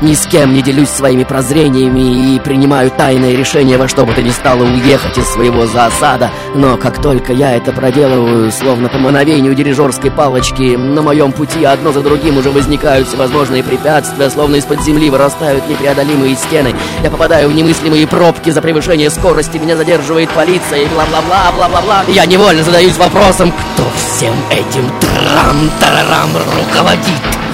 ни 0.00 0.14
с 0.14 0.26
кем 0.26 0.54
не 0.54 0.62
делюсь 0.62 0.88
своими 0.88 1.24
прозрениями 1.24 2.34
и 2.34 2.40
принимаю 2.40 2.90
тайное 2.90 3.34
решение 3.34 3.78
во 3.78 3.88
что 3.88 4.06
бы 4.06 4.12
то 4.12 4.22
ни 4.22 4.30
стало 4.30 4.62
уехать 4.62 5.18
из 5.18 5.26
своего 5.26 5.66
засада. 5.66 6.30
Но 6.54 6.76
как 6.76 7.02
только 7.02 7.32
я 7.32 7.56
это 7.56 7.72
проделываю, 7.72 8.52
словно 8.52 8.88
по 8.88 8.98
мановению 8.98 9.54
дирижерской 9.54 10.10
палочки, 10.10 10.76
на 10.76 11.02
моем 11.02 11.32
пути 11.32 11.64
одно 11.64 11.92
за 11.92 12.02
другим 12.02 12.38
уже 12.38 12.50
возникают 12.50 13.08
всевозможные 13.08 13.64
препятствия, 13.64 14.30
словно 14.30 14.56
из-под 14.56 14.82
земли 14.82 15.10
вырастают 15.10 15.67
непреодолимые 15.68 16.36
стены. 16.36 16.74
Я 17.02 17.10
попадаю 17.10 17.48
в 17.48 17.54
немыслимые 17.54 18.06
пробки 18.06 18.50
за 18.50 18.62
превышение 18.62 19.10
скорости, 19.10 19.58
меня 19.58 19.76
задерживает 19.76 20.30
полиция 20.30 20.82
и 20.82 20.86
бла-бла-бла, 20.86 21.52
бла-бла-бла. 21.56 22.04
Я 22.08 22.26
невольно 22.26 22.62
задаюсь 22.62 22.96
вопросом, 22.96 23.52
кто 23.52 23.84
всем 23.96 24.34
этим 24.50 24.90
трам-тарарам 25.00 26.30
руководит? 26.36 27.47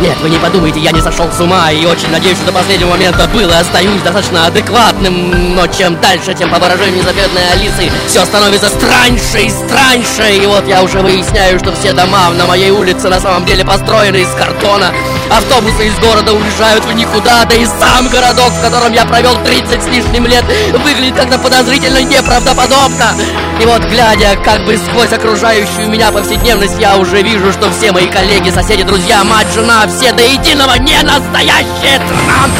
Нет, 0.00 0.16
вы 0.20 0.30
не 0.30 0.38
подумайте, 0.38 0.78
я 0.78 0.92
не 0.92 1.00
сошел 1.00 1.26
с 1.32 1.40
ума 1.40 1.72
и 1.72 1.84
очень 1.84 2.08
надеюсь, 2.10 2.36
что 2.36 2.46
до 2.46 2.52
последнего 2.52 2.90
момента 2.90 3.26
был 3.26 3.50
и 3.50 3.52
остаюсь 3.52 4.00
достаточно 4.02 4.46
адекватным, 4.46 5.56
но 5.56 5.66
чем 5.66 6.00
дальше, 6.00 6.34
тем 6.34 6.50
по 6.50 6.58
выражению 6.60 7.02
заветной 7.02 7.42
Алисы 7.52 7.90
все 8.06 8.24
становится 8.24 8.68
страньше 8.68 9.40
и 9.40 9.50
страньше, 9.50 10.36
и 10.36 10.46
вот 10.46 10.68
я 10.68 10.84
уже 10.84 11.00
выясняю, 11.00 11.58
что 11.58 11.74
все 11.74 11.92
дома 11.92 12.30
на 12.30 12.46
моей 12.46 12.70
улице 12.70 13.08
на 13.08 13.18
самом 13.18 13.44
деле 13.44 13.64
построены 13.64 14.18
из 14.18 14.28
картона, 14.34 14.92
автобусы 15.30 15.88
из 15.88 15.98
города 15.98 16.32
уезжают 16.32 16.84
в 16.84 16.92
никуда, 16.92 17.44
да 17.44 17.56
и 17.56 17.66
сам 17.66 18.08
городок, 18.08 18.52
в 18.52 18.60
котором 18.60 18.92
я 18.92 19.04
провел 19.04 19.34
30 19.42 19.82
с 19.82 19.86
лишним 19.86 20.26
лет, 20.26 20.44
выглядит 20.74 21.16
как-то 21.16 21.38
подозрительно 21.38 22.02
неправдоподобно. 22.04 23.16
И 23.60 23.66
вот, 23.66 23.82
глядя 23.86 24.38
как 24.44 24.64
бы 24.64 24.76
сквозь 24.76 25.12
окружающую 25.12 25.88
меня 25.88 26.12
повседневность, 26.12 26.78
я 26.78 26.96
уже 26.96 27.20
вижу, 27.22 27.52
что 27.52 27.68
все 27.72 27.90
мои 27.90 28.06
коллеги, 28.06 28.50
соседи, 28.50 28.84
друзья, 28.84 29.24
мать, 29.24 29.48
жена, 29.52 29.87
все 29.88 30.12
до 30.12 30.22
единого 30.22 30.74
не 30.78 31.00
настоящие 31.02 31.98
трам 31.98 32.50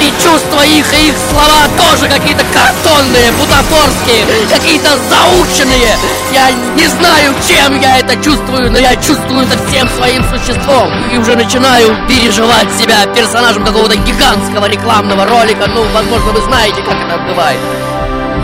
И 0.00 0.10
чувства 0.22 0.62
их 0.64 0.86
и 0.92 1.08
их 1.08 1.14
слова 1.30 1.68
тоже 1.76 2.08
какие-то 2.08 2.44
картонные, 2.52 3.32
бутафорские, 3.32 4.24
какие-то 4.50 4.90
заученные. 5.08 5.96
Я 6.32 6.50
не 6.76 6.86
знаю, 6.88 7.34
чем 7.46 7.80
я 7.80 7.98
это 7.98 8.16
чувствую, 8.16 8.70
но 8.70 8.78
я 8.78 8.96
чувствую 8.96 9.46
это 9.46 9.58
всем 9.68 9.88
своим 9.90 10.24
существом. 10.24 10.90
И 11.12 11.18
уже 11.18 11.36
начинаю 11.36 11.96
переживать 12.08 12.72
себя 12.78 13.06
персонажем 13.14 13.64
какого-то 13.64 13.96
гигантского 13.96 14.66
рекламного 14.66 15.26
ролика. 15.26 15.66
Ну, 15.68 15.84
возможно, 15.92 16.32
вы 16.32 16.40
знаете, 16.42 16.82
как 16.82 16.94
это 16.94 17.18
бывает. 17.28 17.60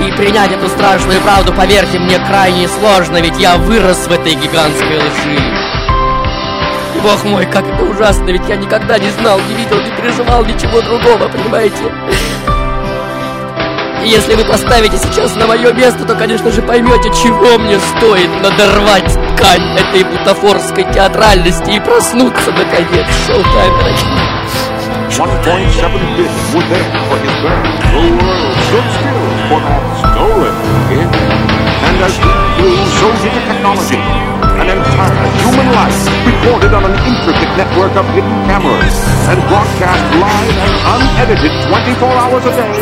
И 0.01 0.13
принять 0.13 0.53
эту 0.53 0.69
страшную 0.69 1.21
правду, 1.23 1.53
поверьте 1.53 1.99
мне, 1.99 2.19
крайне 2.19 2.69
сложно, 2.69 3.21
ведь 3.21 3.37
я 3.39 3.57
вырос 3.57 4.07
в 4.07 4.13
этой 4.13 4.35
гигантской 4.35 4.99
лжи. 4.99 5.68
И, 6.95 7.01
бог 7.01 7.25
мой, 7.25 7.47
как 7.47 7.67
это 7.67 7.85
ужасно, 7.85 8.31
ведь 8.31 8.49
я 8.49 8.57
никогда 8.57 8.99
не 8.99 9.11
знал, 9.11 9.39
не 9.49 9.55
видел, 9.55 9.81
не 9.81 9.91
переживал 9.91 10.45
ничего 10.45 10.81
другого, 10.81 11.29
понимаете? 11.29 11.85
И 14.05 14.09
если 14.09 14.35
вы 14.35 14.45
поставите 14.45 14.97
сейчас 14.97 15.35
на 15.37 15.47
мое 15.47 15.73
место, 15.73 16.05
то, 16.05 16.15
конечно 16.15 16.51
же, 16.51 16.63
поймете, 16.63 17.11
чего 17.23 17.59
мне 17.59 17.79
стоит 17.79 18.31
надорвать 18.43 19.13
ткань 19.35 19.77
этой 19.77 20.05
бутафорской 20.05 20.85
театральности 20.93 21.71
и 21.73 21.81
проснуться, 21.81 22.53
наконец, 22.53 23.07
шоу-тайм, 23.27 23.79
дорогие. 23.79 24.29
1.7 25.11 25.93
billion 26.17 26.31
were 26.55 26.63
there 26.69 26.89
for 27.09 27.19
his 27.19 27.35
birth. 27.43 27.65
The 27.91 28.07
world 28.23 28.57
stood 28.69 28.89
still 28.95 29.25
for 29.49 29.61
that 29.67 29.83
stolen 29.99 30.55
kid. 30.89 31.11
And 31.89 31.99
as 32.07 32.15
he 32.17 32.31
grew, 32.55 32.79
so 32.99 33.07
did 33.23 33.33
the 33.35 33.43
technology. 33.51 33.99
An 34.69 34.77
entire 34.77 35.29
human 35.41 35.69
life 35.73 35.97
recorded 36.29 36.75
on 36.77 36.85
an 36.85 36.93
intricate 37.09 37.53
network 37.57 37.97
of 37.97 38.05
hidden 38.13 38.37
cameras 38.45 38.97
and 39.33 39.41
broadcast 39.49 40.05
live 40.21 40.57
and 40.61 40.75
unedited 40.93 41.53
24 41.73 42.05
hours 42.05 42.45
a 42.45 42.53
day, 42.53 42.77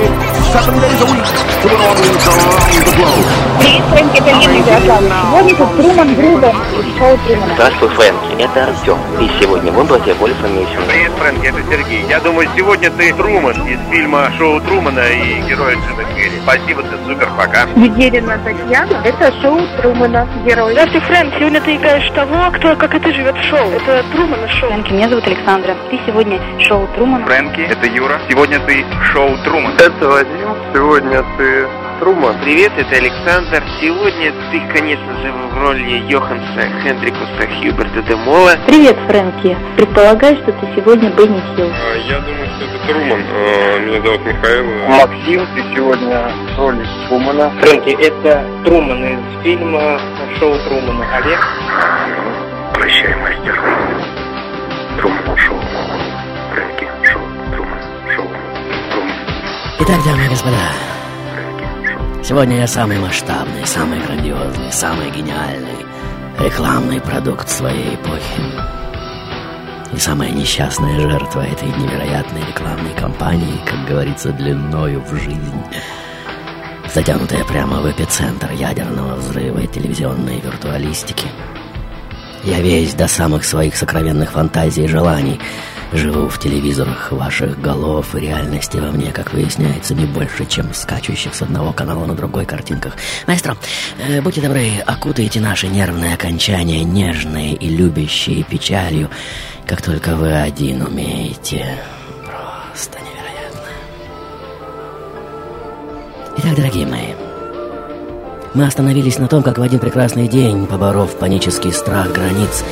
7 0.50 0.82
days 0.82 0.98
a 0.98 1.08
week 1.14 1.30
to 1.62 1.66
an 1.70 1.78
audience 1.86 2.26
around 2.26 2.74
the 2.74 2.94
globe. 2.98 3.26
Привет, 3.60 3.84
Фрэнки, 3.86 4.18
это 4.18 4.30
Лена 4.34 4.58
Ярославна. 4.66 5.14
Сегодня 5.30 5.54
тут 5.54 5.76
Труман 5.76 6.14
Грубен 6.16 6.56
из 6.74 6.98
шоу 6.98 7.18
Трумана. 7.24 7.54
Здравствуй, 7.54 7.88
Фрэнки, 7.90 8.42
это 8.42 8.64
Артем. 8.64 8.98
И 9.20 9.30
сегодня 9.40 9.70
мы 9.72 9.84
братья 9.84 10.14
Вольфа 10.14 10.48
Мессина. 10.48 10.82
Привет, 10.88 11.12
Фрэнки, 11.18 11.46
это 11.46 11.62
Сергей. 11.70 12.04
Я 12.08 12.18
думаю, 12.18 12.48
сегодня 12.56 12.90
ты 12.90 13.12
Труман 13.12 13.66
из 13.68 13.78
фильма 13.90 14.32
«Шоу 14.36 14.60
Трумана» 14.60 15.06
и 15.06 15.40
героя 15.48 15.76
Джима 15.76 16.04
Керри. 16.14 16.40
Спасибо, 16.42 16.82
ты 16.82 16.96
супер, 17.06 17.28
пока. 17.38 17.66
Ведерина 17.76 18.38
Татьяна, 18.38 19.02
это 19.04 19.32
шоу 19.40 19.60
Трумана, 19.80 20.28
герой. 20.44 20.72
Здравствуй, 20.72 21.00
Фрэнк, 21.02 21.34
сегодня 21.38 21.60
ты 21.60 21.75
играешь 21.76 22.10
того, 22.10 22.50
кто, 22.52 22.76
как 22.76 22.94
и 22.94 22.98
ты, 22.98 23.12
живет 23.12 23.36
в 23.36 23.42
шоу. 23.44 23.70
Это 23.70 24.04
Трумана 24.12 24.48
шоу. 24.48 24.70
Фрэнки, 24.70 24.92
меня 24.92 25.08
зовут 25.08 25.26
Александра. 25.26 25.76
Ты 25.90 26.00
сегодня 26.06 26.40
шоу 26.60 26.86
Трумана. 26.94 27.24
Фрэнки, 27.26 27.60
это 27.60 27.86
Юра. 27.86 28.20
Сегодня 28.28 28.58
ты 28.60 28.84
шоу 29.12 29.36
Труман. 29.44 29.74
Это 29.74 30.08
Вадим, 30.08 30.54
сегодня 30.72 31.24
ты 31.38 31.66
Труман. 31.98 32.36
Привет, 32.42 32.72
это 32.76 32.96
Александр. 32.96 33.62
Сегодня 33.80 34.32
ты, 34.50 34.60
конечно 34.74 35.14
же, 35.22 35.32
в 35.32 35.58
роли 35.62 36.02
Йоханса 36.10 36.68
Хендрикуса 36.82 37.48
Хьюберта 37.48 38.02
де 38.02 38.14
Мола. 38.16 38.52
Привет, 38.66 38.96
Фрэнки. 39.08 39.56
Предполагаю, 39.76 40.36
что 40.36 40.52
ты 40.52 40.68
сегодня 40.76 41.10
Бенни 41.10 41.40
Хилл. 41.56 41.72
Я 42.06 42.20
думаю, 42.20 42.46
что 42.56 42.64
это 42.66 42.78
Труман. 42.86 43.20
Меня 43.86 44.02
зовут 44.02 44.26
Михаил. 44.26 44.64
Максим, 44.88 45.46
ты 45.54 45.74
сегодня 45.74 46.28
в 46.54 46.58
роли 46.58 46.86
Трумана. 47.08 47.50
Фрэнки, 47.60 47.90
это 47.90 48.44
Труман 48.64 49.04
из 49.04 49.42
фильма 49.42 50.00
«Шоу 50.38 50.58
Трумана». 50.68 51.06
Олег? 51.16 51.40
Прощай, 52.74 53.14
мастер. 53.16 53.58
Труман 54.98 55.36
шоу. 55.38 55.60
Фрэнки 56.52 56.88
шоу. 57.10 57.22
Труман 57.54 57.80
шоу. 58.14 58.28
Труман. 58.90 59.10
Итак, 59.80 60.04
дамы 60.04 60.24
и 60.26 60.28
господа, 60.28 60.56
сегодня 62.28 62.58
я 62.58 62.66
самый 62.66 62.98
масштабный, 62.98 63.64
самый 63.66 64.00
грандиозный, 64.00 64.72
самый 64.72 65.10
гениальный 65.12 65.86
рекламный 66.40 67.00
продукт 67.00 67.48
своей 67.48 67.94
эпохи. 67.94 68.42
И 69.92 69.98
самая 69.98 70.30
несчастная 70.30 70.98
жертва 70.98 71.46
этой 71.46 71.68
невероятной 71.68 72.40
рекламной 72.48 72.94
кампании, 72.98 73.60
как 73.64 73.86
говорится, 73.86 74.32
длиною 74.32 75.00
в 75.02 75.14
жизнь. 75.14 75.62
Затянутая 76.92 77.44
прямо 77.44 77.80
в 77.80 77.90
эпицентр 77.90 78.50
ядерного 78.52 79.14
взрыва 79.14 79.60
и 79.60 79.68
телевизионной 79.68 80.40
виртуалистики. 80.40 81.28
Я 82.42 82.60
весь 82.60 82.94
до 82.94 83.06
самых 83.06 83.44
своих 83.44 83.76
сокровенных 83.76 84.32
фантазий 84.32 84.84
и 84.84 84.88
желаний 84.88 85.40
живу 85.96 86.28
в 86.28 86.38
телевизорах 86.38 87.12
ваших 87.12 87.60
голов, 87.60 88.14
и 88.14 88.20
реальности 88.20 88.76
во 88.78 88.90
мне, 88.90 89.12
как 89.12 89.32
выясняется, 89.32 89.94
не 89.94 90.04
больше, 90.04 90.46
чем 90.46 90.72
скачущих 90.74 91.34
с 91.34 91.42
одного 91.42 91.72
канала 91.72 92.06
на 92.06 92.14
другой 92.14 92.44
картинках. 92.44 92.94
Маэстро, 93.26 93.56
э, 93.98 94.20
будьте 94.20 94.40
добры, 94.40 94.70
окутайте 94.84 95.40
наши 95.40 95.68
нервные 95.68 96.14
окончания 96.14 96.84
нежные 96.84 97.54
и 97.54 97.68
любящие 97.68 98.42
печалью, 98.42 99.10
как 99.66 99.82
только 99.82 100.16
вы 100.16 100.32
один 100.32 100.82
умеете. 100.82 101.78
Просто 102.24 102.98
невероятно. 102.98 103.68
Итак, 106.38 106.56
дорогие 106.56 106.86
мои, 106.86 107.14
Мы 108.54 108.64
остановились 108.66 109.18
на 109.18 109.28
том, 109.28 109.42
как 109.42 109.58
в 109.58 109.62
один 109.62 109.78
прекрасный 109.80 110.28
день, 110.28 110.66
поборов 110.66 111.18
панический 111.18 111.74
страх 111.74 112.10
границ, 112.10 112.64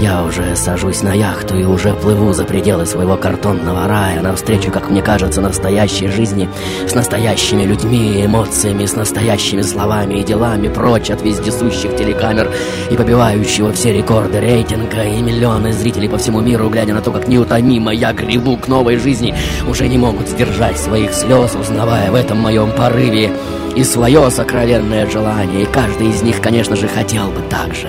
я 0.00 0.22
уже 0.22 0.54
сажусь 0.54 1.02
на 1.02 1.12
яхту 1.12 1.56
и 1.56 1.64
уже 1.64 1.92
плыву 1.92 2.32
за 2.32 2.44
пределы 2.44 2.86
своего 2.86 3.16
картонного 3.16 3.88
рая 3.88 4.22
навстречу, 4.22 4.70
как 4.70 4.90
мне 4.90 5.02
кажется, 5.02 5.40
настоящей 5.40 6.08
жизни, 6.08 6.48
с 6.86 6.94
настоящими 6.94 7.64
людьми, 7.64 8.24
эмоциями, 8.24 8.86
с 8.86 8.94
настоящими 8.94 9.62
словами 9.62 10.14
и 10.14 10.24
делами, 10.24 10.68
прочь 10.68 11.10
от 11.10 11.22
вездесущих 11.22 11.96
телекамер 11.96 12.50
и 12.90 12.96
побивающего 12.96 13.72
все 13.72 13.92
рекорды 13.92 14.40
рейтинга, 14.40 15.02
и 15.02 15.20
миллионы 15.20 15.72
зрителей 15.72 16.08
по 16.08 16.18
всему 16.18 16.40
миру, 16.40 16.68
глядя 16.70 16.94
на 16.94 17.00
то, 17.00 17.10
как 17.10 17.26
неутомимо 17.26 17.92
я 17.92 18.12
гребу 18.12 18.56
к 18.56 18.68
новой 18.68 18.96
жизни, 18.96 19.34
уже 19.66 19.88
не 19.88 19.98
могут 19.98 20.28
сдержать 20.28 20.78
своих 20.78 21.12
слез, 21.12 21.54
узнавая 21.54 22.10
в 22.12 22.14
этом 22.14 22.38
моем 22.38 22.70
порыве 22.70 23.32
и 23.74 23.82
свое 23.82 24.30
сокровенное 24.30 25.10
желание, 25.10 25.62
и 25.62 25.66
каждый 25.66 26.08
из 26.08 26.22
них, 26.22 26.40
конечно 26.40 26.76
же, 26.76 26.86
хотел 26.86 27.28
бы 27.28 27.40
так 27.50 27.74
же. 27.74 27.88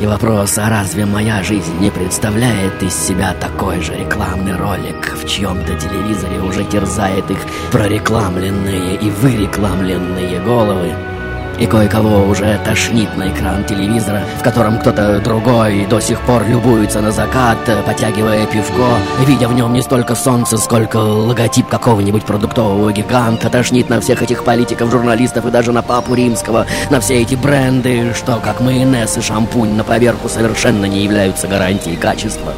И 0.00 0.06
вопрос, 0.06 0.56
а 0.56 0.70
разве 0.70 1.04
моя 1.04 1.42
жизнь 1.42 1.78
не 1.78 1.90
представляет 1.90 2.82
из 2.82 2.94
себя 2.94 3.34
такой 3.34 3.82
же 3.82 3.94
рекламный 3.94 4.56
ролик, 4.56 5.12
в 5.14 5.28
чьем-то 5.28 5.74
телевизоре 5.74 6.40
уже 6.40 6.64
терзает 6.64 7.30
их 7.30 7.38
прорекламленные 7.70 8.96
и 8.96 9.10
вырекламленные 9.10 10.40
головы? 10.40 10.94
И 11.60 11.66
кое-кого 11.66 12.22
уже 12.24 12.58
тошнит 12.64 13.14
на 13.18 13.28
экран 13.28 13.64
телевизора, 13.64 14.22
в 14.38 14.42
котором 14.42 14.78
кто-то 14.78 15.20
другой 15.20 15.84
до 15.84 16.00
сих 16.00 16.18
пор 16.22 16.48
любуется 16.48 17.02
на 17.02 17.12
закат, 17.12 17.58
потягивая 17.84 18.46
пивко, 18.46 18.96
видя 19.26 19.46
в 19.46 19.52
нем 19.52 19.74
не 19.74 19.82
столько 19.82 20.14
солнце, 20.14 20.56
сколько 20.56 20.96
логотип 20.96 21.68
какого-нибудь 21.68 22.24
продуктового 22.24 22.90
гиганта, 22.92 23.50
тошнит 23.50 23.90
на 23.90 24.00
всех 24.00 24.22
этих 24.22 24.42
политиков, 24.44 24.90
журналистов 24.90 25.44
и 25.44 25.50
даже 25.50 25.72
на 25.72 25.82
папу 25.82 26.14
римского, 26.14 26.66
на 26.88 26.98
все 26.98 27.20
эти 27.20 27.34
бренды, 27.34 28.14
что 28.14 28.40
как 28.42 28.60
майонез 28.60 29.18
и 29.18 29.20
шампунь 29.20 29.74
на 29.74 29.84
поверку 29.84 30.30
совершенно 30.30 30.86
не 30.86 31.04
являются 31.04 31.46
гарантией 31.46 31.96
качества. 31.96 32.54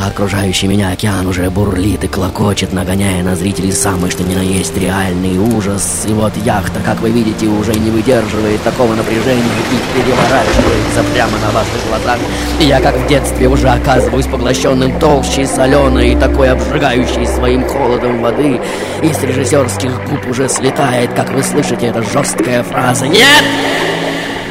А 0.00 0.08
окружающий 0.10 0.68
меня 0.68 0.90
океан 0.90 1.26
уже 1.26 1.50
бурлит 1.50 2.04
и 2.04 2.06
клокочет, 2.06 2.72
нагоняя 2.72 3.20
на 3.24 3.34
зрителей 3.34 3.72
самый 3.72 4.12
что 4.12 4.22
ни 4.22 4.32
на 4.32 4.42
есть 4.42 4.76
реальный 4.76 5.36
ужас. 5.38 6.04
И 6.06 6.12
вот 6.12 6.32
яхта, 6.44 6.78
как 6.84 7.00
вы 7.00 7.10
видите, 7.10 7.46
уже 7.46 7.74
не 7.74 7.90
выдерживает 7.90 8.62
такого 8.62 8.94
напряжения 8.94 9.42
и 9.42 10.00
переворачивается 10.00 11.02
прямо 11.12 11.32
на 11.38 11.50
ваших 11.50 11.88
глазах. 11.88 12.18
И 12.60 12.66
я, 12.66 12.80
как 12.80 12.94
в 12.94 13.08
детстве, 13.08 13.48
уже 13.48 13.68
оказываюсь 13.68 14.26
поглощенным 14.26 15.00
толщей 15.00 15.46
соленой 15.46 16.12
и 16.12 16.16
такой 16.16 16.50
обжигающей 16.50 17.26
своим 17.26 17.66
холодом 17.66 18.22
воды. 18.22 18.60
И 19.02 19.12
с 19.12 19.20
режиссерских 19.24 19.90
губ 20.08 20.28
уже 20.28 20.48
слетает, 20.48 21.12
как 21.14 21.30
вы 21.30 21.42
слышите, 21.42 21.86
эта 21.86 22.04
жесткая 22.04 22.62
фраза 22.62 23.08
«Нет! 23.08 23.44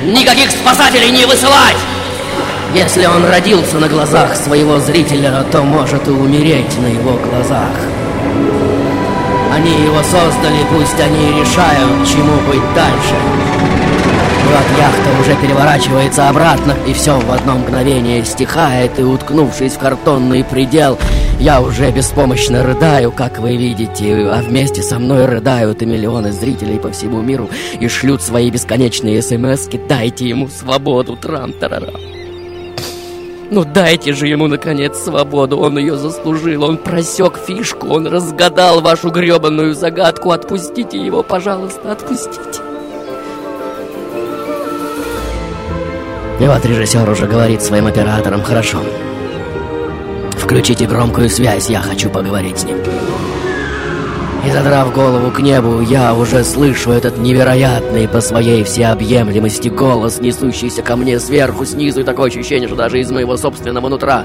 Никаких 0.03 0.51
спасателей 0.51 1.09
не 1.11 1.25
высылать!» 1.25 1.96
Если 2.74 3.05
он 3.05 3.26
родился 3.26 3.80
на 3.80 3.88
глазах 3.88 4.36
своего 4.36 4.80
зрителя, 4.80 5.43
то 5.51 5.63
может 5.63 6.07
и 6.07 6.11
умереть 6.11 6.78
на 6.80 6.88
его 6.88 7.18
глазах. 7.18 7.72
Они 9.53 9.72
его 9.72 10.03
создали, 10.03 10.59
пусть 10.72 10.99
они 10.99 11.39
решают, 11.39 12.07
чему 12.07 12.36
быть 12.47 12.76
дальше. 12.76 13.15
Вот 14.47 14.80
яхта 14.80 15.09
уже 15.20 15.36
переворачивается 15.41 16.30
обратно, 16.30 16.74
и 16.88 16.93
все 16.93 17.20
в 17.20 17.32
одно 17.32 17.55
мгновение 17.55 18.24
стихает, 18.24 18.99
и 18.99 19.03
уткнувшись 19.03 19.74
в 19.74 19.80
картонный 19.80 20.43
предел, 20.43 20.97
я 21.39 21.61
уже 21.61 21.91
беспомощно 21.91 22.63
рыдаю, 22.63 23.11
как 23.11 23.39
вы 23.39 23.57
видите, 23.57 24.28
а 24.30 24.41
вместе 24.41 24.82
со 24.82 24.99
мной 24.99 25.26
рыдают 25.26 25.82
и 25.82 25.86
миллионы 25.86 26.32
зрителей 26.32 26.80
по 26.80 26.91
всему 26.91 27.22
миру 27.22 27.49
и 27.80 27.88
шлют 27.88 28.22
свои 28.22 28.49
бесконечные 28.49 29.22
смс-ки 29.22 29.80
«Дайте 29.88 30.30
ему 30.30 30.47
свободу, 30.49 31.15
трам-тарарам». 31.15 32.16
Ну 33.49 33.63
дайте 33.63 34.13
же 34.13 34.27
ему, 34.27 34.47
наконец, 34.47 34.97
свободу, 34.97 35.57
он 35.57 35.77
ее 35.77 35.95
заслужил, 35.95 36.65
он 36.65 36.77
просек 36.77 37.37
фишку, 37.37 37.87
он 37.87 38.05
разгадал 38.07 38.81
вашу 38.81 39.09
гребаную 39.09 39.73
загадку, 39.73 40.31
отпустите 40.31 40.97
его, 40.97 41.23
пожалуйста, 41.23 41.93
отпустите. 41.93 42.61
И 46.39 46.45
вот 46.45 46.65
режиссер 46.65 47.09
уже 47.09 47.25
говорит 47.25 47.63
своим 47.63 47.87
операторам, 47.87 48.43
хорошо, 48.43 48.79
включите 50.35 50.85
громкую 50.85 51.29
связь, 51.29 51.69
я 51.69 51.79
хочу 51.79 52.09
поговорить 52.09 52.59
с 52.59 52.63
ним. 52.65 52.77
И 54.47 54.51
задрав 54.51 54.93
голову 54.93 55.29
к 55.29 55.39
небу, 55.41 55.81
я 55.81 56.13
уже 56.13 56.45
слышу 56.45 56.91
этот 56.91 57.17
невероятный 57.17 58.07
по 58.07 58.21
своей 58.21 58.63
всеобъемлемости 58.63 59.67
голос, 59.67 60.19
несущийся 60.19 60.81
ко 60.81 60.95
мне 60.95 61.19
сверху, 61.19 61.65
снизу, 61.65 61.99
и 61.99 62.03
такое 62.05 62.29
ощущение, 62.29 62.69
что 62.69 62.77
даже 62.77 63.01
из 63.01 63.11
моего 63.11 63.35
собственного 63.35 63.89
нутра. 63.89 64.23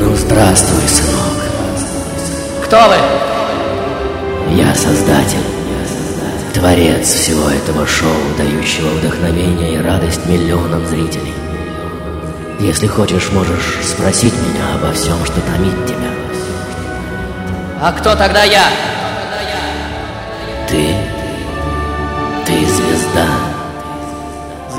Ну, 0.00 0.14
здравствуй, 0.16 0.88
сынок. 0.88 1.36
Кто 2.64 2.78
вы? 2.88 4.54
Я 4.56 4.74
создатель, 4.74 5.44
творец 6.54 7.06
всего 7.12 7.50
этого 7.50 7.86
шоу, 7.86 8.08
дающего 8.38 8.88
вдохновение 8.88 9.74
и 9.74 9.82
радость 9.82 10.24
миллионам 10.24 10.86
зрителей. 10.86 11.34
Если 12.58 12.86
хочешь, 12.86 13.30
можешь 13.32 13.80
спросить 13.84 14.32
меня 14.32 14.76
обо 14.76 14.94
всем, 14.94 15.22
что 15.26 15.42
томит 15.42 15.84
тебя. 15.84 16.08
А 17.82 17.92
кто 17.92 18.14
тогда 18.14 18.44
я? 18.44 18.64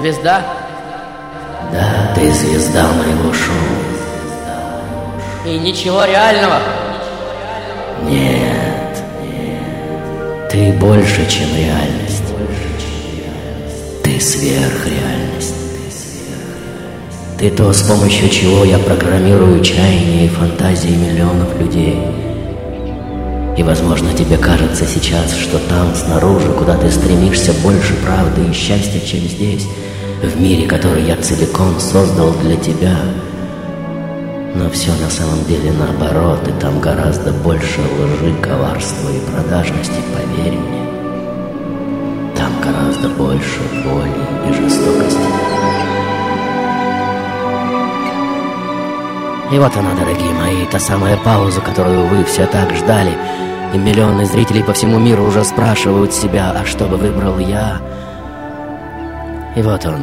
Звезда? 0.03 0.43
Да, 1.71 2.13
ты 2.13 2.29
звезда 2.33 2.89
моего 2.91 3.31
шоу. 3.31 3.55
И 5.45 5.57
ничего 5.57 6.03
реального? 6.03 6.59
Нет, 8.03 8.97
нет. 9.21 10.51
Ты 10.51 10.73
больше, 10.73 11.25
чем 11.29 11.47
реальность. 11.55 12.33
Ты 14.03 14.19
сверхреальность. 14.19 15.55
Ты 17.39 17.49
то, 17.51 17.71
с 17.71 17.83
помощью 17.83 18.27
чего 18.27 18.65
я 18.65 18.79
программирую 18.79 19.63
чаяния 19.63 20.25
и 20.25 20.27
фантазии 20.27 20.97
миллионов 20.97 21.57
людей. 21.57 21.97
И, 23.55 23.63
возможно, 23.63 24.13
тебе 24.13 24.35
кажется 24.35 24.85
сейчас, 24.85 25.33
что 25.33 25.59
там, 25.59 25.95
снаружи, 25.95 26.51
куда 26.51 26.75
ты 26.75 26.91
стремишься, 26.91 27.53
больше 27.63 27.93
правды 28.03 28.41
и 28.49 28.53
счастья, 28.53 28.99
чем 28.99 29.21
здесь, 29.21 29.65
в 30.27 30.39
мире, 30.39 30.67
который 30.67 31.03
я 31.03 31.15
целиком 31.17 31.79
создал 31.79 32.31
для 32.41 32.55
тебя. 32.55 32.95
Но 34.55 34.69
все 34.69 34.91
на 34.93 35.09
самом 35.09 35.43
деле 35.45 35.71
наоборот, 35.71 36.47
и 36.47 36.51
там 36.61 36.79
гораздо 36.79 37.31
больше 37.31 37.81
лжи, 37.81 38.33
коварства 38.41 39.09
и 39.09 39.19
продажности, 39.31 39.99
поверь 40.13 40.57
мне. 40.57 40.87
Там 42.35 42.51
гораздо 42.61 43.09
больше 43.09 43.59
боли 43.83 44.49
и 44.49 44.53
жестокости. 44.53 45.19
И 49.51 49.59
вот 49.59 49.75
она, 49.75 49.93
дорогие 49.93 50.31
мои, 50.33 50.65
та 50.71 50.79
самая 50.79 51.17
пауза, 51.17 51.61
которую 51.61 52.07
вы 52.07 52.23
все 52.23 52.47
так 52.47 52.73
ждали. 52.75 53.11
И 53.73 53.77
миллионы 53.77 54.25
зрителей 54.25 54.63
по 54.63 54.73
всему 54.73 54.99
миру 54.99 55.25
уже 55.25 55.43
спрашивают 55.43 56.13
себя, 56.13 56.55
а 56.55 56.65
что 56.65 56.85
бы 56.85 56.97
выбрал 56.97 57.39
я? 57.39 57.81
И 59.55 59.61
вот 59.61 59.85
он, 59.85 60.01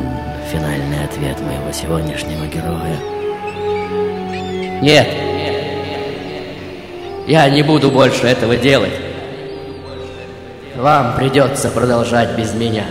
финальный 0.53 1.05
ответ 1.05 1.41
моего 1.41 1.73
сегодняшнего 1.73 2.47
героя. 2.47 2.97
Нет, 4.81 5.09
я 7.27 7.51
не 7.51 7.63
буду 7.63 7.91
больше 7.91 8.29
этого 8.29 8.57
делать. 8.57 8.93
Вам 10.77 11.17
придется 11.17 11.69
продолжать 11.69 12.39
без 12.39 12.55
меня. 12.55 12.85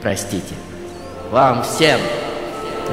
Простите. 0.00 0.54
Вам 1.30 1.62
всем. 1.64 2.00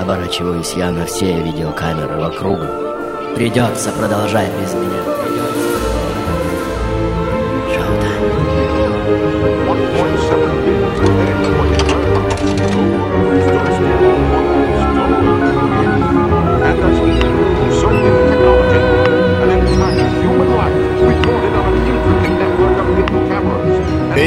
Оборачиваюсь 0.01 0.73
я 0.73 0.91
на 0.91 1.05
все 1.05 1.39
видеокамеры 1.39 2.17
вокруг. 2.17 2.59
Придется 3.35 3.91
продолжать 3.91 4.49
без 4.59 4.73
меня. 4.73 5.26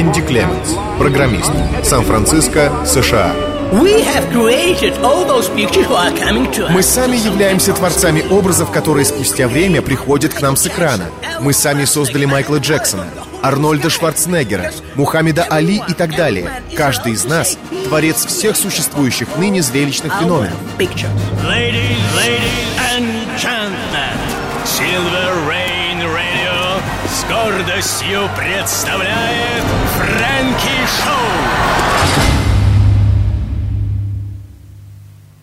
Энди 0.01 0.21
Клеменс, 0.21 0.75
программист, 0.97 1.51
Сан-Франциско, 1.83 2.71
США. 2.87 3.35
We 3.71 4.01
have 4.01 4.27
created 4.31 4.97
all 5.03 5.25
those 5.25 5.47
pictures 5.49 5.85
who 5.85 5.93
are 5.93 6.11
coming 6.17 6.51
to 6.53 6.65
us. 6.65 6.71
Мы 6.71 6.81
сами 6.81 7.17
являемся 7.17 7.71
творцами 7.71 8.23
образов, 8.31 8.71
которые 8.71 9.05
спустя 9.05 9.47
время 9.47 9.83
приходят 9.83 10.33
к 10.33 10.41
нам 10.41 10.55
с 10.55 10.65
экрана. 10.65 11.05
Мы 11.39 11.53
сами 11.53 11.85
создали 11.85 12.25
Майкла 12.25 12.57
Джексона. 12.57 13.05
Арнольда 13.43 13.91
Шварценеггера, 13.91 14.71
Мухаммеда 14.95 15.43
Али 15.43 15.83
и 15.87 15.93
так 15.93 16.15
далее. 16.15 16.49
Каждый 16.75 17.11
из 17.11 17.25
нас– 17.25 17.55
творец 17.85 18.25
всех 18.25 18.57
существующих 18.57 19.27
ныне 19.37 19.61
зрелищных 19.61 20.13
феноменов. 20.17 20.57
Ladies, 20.79 22.01
ladies 22.17 22.79
and 22.95 23.05
gentlemen, 23.37 24.17
Silver 24.65 25.47
Rain 25.47 26.01
Radio 26.11 26.81
с 27.07 27.23
гордостью 27.25 28.29
представляет 28.37 29.63
Фрэнки 30.41 30.87
Шоу. 30.87 32.23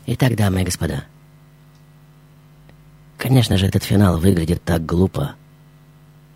Итак, 0.07 0.35
дамы 0.35 0.63
и 0.63 0.65
господа, 0.65 1.05
конечно 3.17 3.57
же, 3.57 3.67
этот 3.67 3.85
финал 3.85 4.19
выглядит 4.19 4.65
так 4.65 4.85
глупо 4.85 5.37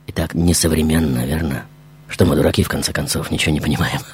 и 0.07 0.13
так 0.13 0.35
несовременно, 0.35 1.27
верно? 1.27 1.65
Что 2.07 2.25
мы 2.25 2.37
дураки, 2.37 2.63
в 2.63 2.69
конце 2.69 2.93
концов, 2.93 3.33
ничего 3.33 3.53
не 3.53 3.61
понимаем. 3.61 4.01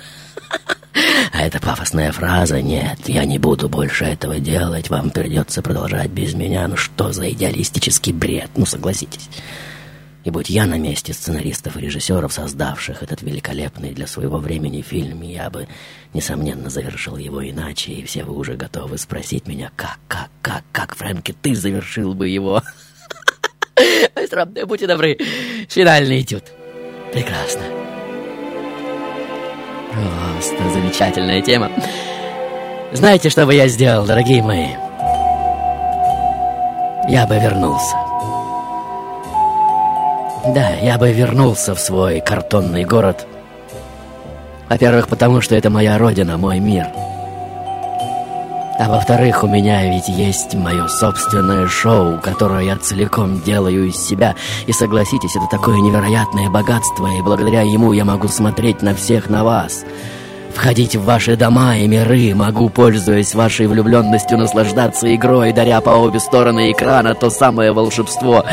А 1.30 1.42
эта 1.42 1.60
пафосная 1.60 2.10
фраза 2.10 2.62
«Нет, 2.62 3.06
я 3.06 3.24
не 3.24 3.38
буду 3.38 3.68
больше 3.68 4.04
этого 4.04 4.40
делать, 4.40 4.88
вам 4.88 5.10
придется 5.10 5.62
продолжать 5.62 6.10
без 6.10 6.34
меня». 6.34 6.66
Ну 6.66 6.76
что 6.76 7.12
за 7.12 7.30
идеалистический 7.30 8.12
бред, 8.12 8.50
ну 8.56 8.64
согласитесь. 8.64 9.28
И 10.24 10.30
будь 10.30 10.50
я 10.50 10.66
на 10.66 10.78
месте 10.78 11.12
сценаристов 11.12 11.76
и 11.76 11.80
режиссеров, 11.80 12.32
создавших 12.32 13.02
этот 13.02 13.22
великолепный 13.22 13.92
для 13.94 14.06
своего 14.06 14.38
времени 14.38 14.82
фильм, 14.82 15.22
я 15.22 15.48
бы, 15.48 15.68
несомненно, 16.12 16.70
завершил 16.70 17.16
его 17.16 17.48
иначе, 17.48 17.92
и 17.92 18.04
все 18.04 18.24
вы 18.24 18.34
уже 18.34 18.54
готовы 18.54 18.98
спросить 18.98 19.46
меня, 19.46 19.70
как, 19.76 19.98
как, 20.08 20.28
как, 20.42 20.64
как, 20.72 20.96
Фрэнки, 20.96 21.34
ты 21.40 21.54
завершил 21.54 22.14
бы 22.14 22.28
его? 22.28 22.62
Будьте 24.66 24.86
добры, 24.86 25.16
финальный 25.68 26.20
этюд. 26.20 26.44
Прекрасно. 27.12 27.62
Просто 29.92 30.70
замечательная 30.70 31.40
тема. 31.42 31.70
Знаете, 32.92 33.30
что 33.30 33.46
бы 33.46 33.54
я 33.54 33.68
сделал, 33.68 34.04
дорогие 34.04 34.42
мои? 34.42 34.68
Я 37.08 37.26
бы 37.26 37.36
вернулся. 37.36 38.07
Да, 40.54 40.70
я 40.82 40.96
бы 40.96 41.12
вернулся 41.12 41.74
в 41.74 41.80
свой 41.80 42.20
картонный 42.20 42.84
город. 42.84 43.26
Во-первых, 44.68 45.08
потому 45.08 45.40
что 45.40 45.54
это 45.54 45.68
моя 45.68 45.98
родина, 45.98 46.38
мой 46.38 46.58
мир. 46.58 46.86
А 48.78 48.88
во-вторых, 48.88 49.42
у 49.42 49.48
меня 49.48 49.90
ведь 49.90 50.08
есть 50.08 50.54
мое 50.54 50.86
собственное 50.86 51.66
шоу, 51.66 52.18
которое 52.20 52.64
я 52.64 52.76
целиком 52.76 53.42
делаю 53.42 53.88
из 53.88 53.96
себя. 53.96 54.36
И 54.66 54.72
согласитесь, 54.72 55.36
это 55.36 55.46
такое 55.50 55.78
невероятное 55.80 56.48
богатство, 56.48 57.08
и 57.08 57.20
благодаря 57.20 57.62
ему 57.62 57.92
я 57.92 58.04
могу 58.04 58.28
смотреть 58.28 58.80
на 58.80 58.94
всех 58.94 59.28
на 59.28 59.44
вас. 59.44 59.84
Входить 60.54 60.96
в 60.96 61.04
ваши 61.04 61.36
дома 61.36 61.76
и 61.76 61.86
миры, 61.86 62.34
могу, 62.34 62.70
пользуясь 62.70 63.34
вашей 63.34 63.66
влюбленностью, 63.66 64.38
наслаждаться 64.38 65.14
игрой, 65.14 65.52
даря 65.52 65.80
по 65.80 65.90
обе 65.90 66.20
стороны 66.20 66.72
экрана 66.72 67.14
то 67.14 67.30
самое 67.30 67.72
волшебство, 67.72 68.44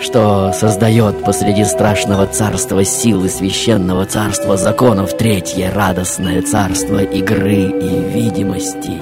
что 0.00 0.52
создает 0.52 1.24
посреди 1.24 1.64
страшного 1.64 2.26
царства 2.26 2.84
силы 2.84 3.28
священного 3.28 4.06
царства 4.06 4.56
законов 4.56 5.16
третье 5.16 5.72
радостное 5.72 6.42
царство 6.42 7.02
игры 7.02 7.62
и 7.62 8.00
видимости. 8.12 9.00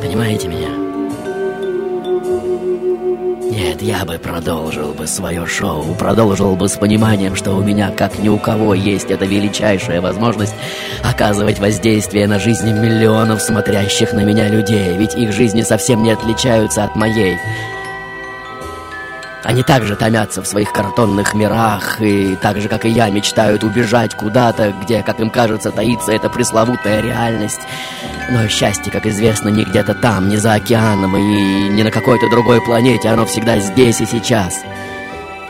Понимаете 0.00 0.48
меня? 0.48 0.80
Нет, 3.50 3.82
я 3.82 4.04
бы 4.04 4.18
продолжил 4.18 4.92
бы 4.92 5.06
свое 5.06 5.46
шоу, 5.46 5.94
продолжил 5.94 6.56
бы 6.56 6.68
с 6.68 6.76
пониманием, 6.76 7.36
что 7.36 7.52
у 7.52 7.62
меня, 7.62 7.90
как 7.90 8.18
ни 8.18 8.28
у 8.28 8.38
кого, 8.38 8.74
есть 8.74 9.10
эта 9.10 9.24
величайшая 9.24 10.00
возможность 10.00 10.54
оказывать 11.02 11.58
воздействие 11.58 12.26
на 12.26 12.38
жизни 12.38 12.72
миллионов 12.72 13.42
смотрящих 13.42 14.12
на 14.12 14.20
меня 14.20 14.48
людей, 14.48 14.96
ведь 14.96 15.14
их 15.14 15.32
жизни 15.32 15.62
совсем 15.62 16.02
не 16.02 16.12
отличаются 16.12 16.84
от 16.84 16.96
моей. 16.96 17.36
Они 19.42 19.62
также 19.62 19.96
томятся 19.96 20.42
в 20.42 20.46
своих 20.46 20.70
картонных 20.72 21.32
мирах 21.32 22.00
и 22.00 22.36
так 22.36 22.60
же, 22.60 22.68
как 22.68 22.84
и 22.84 22.90
я, 22.90 23.08
мечтают 23.08 23.64
убежать 23.64 24.14
куда-то, 24.14 24.74
где, 24.82 25.02
как 25.02 25.18
им 25.20 25.30
кажется, 25.30 25.70
таится 25.70 26.12
эта 26.12 26.28
пресловутая 26.28 27.00
реальность. 27.00 27.60
Но 28.30 28.46
счастье, 28.48 28.92
как 28.92 29.06
известно, 29.06 29.48
не 29.48 29.64
где-то 29.64 29.94
там, 29.94 30.28
не 30.28 30.36
за 30.36 30.54
океаном 30.54 31.16
и 31.16 31.68
не 31.70 31.82
на 31.82 31.90
какой-то 31.90 32.28
другой 32.30 32.60
планете, 32.60 33.08
оно 33.08 33.24
всегда 33.24 33.58
здесь 33.58 34.00
и 34.00 34.06
сейчас. 34.06 34.60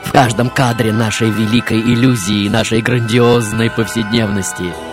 В 0.05 0.13
каждом 0.13 0.51
кадре 0.51 0.93
нашей 0.93 1.31
великой 1.31 1.81
иллюзии, 1.81 2.49
нашей 2.49 2.81
грандиозной 2.81 3.71
повседневности– 3.71 4.73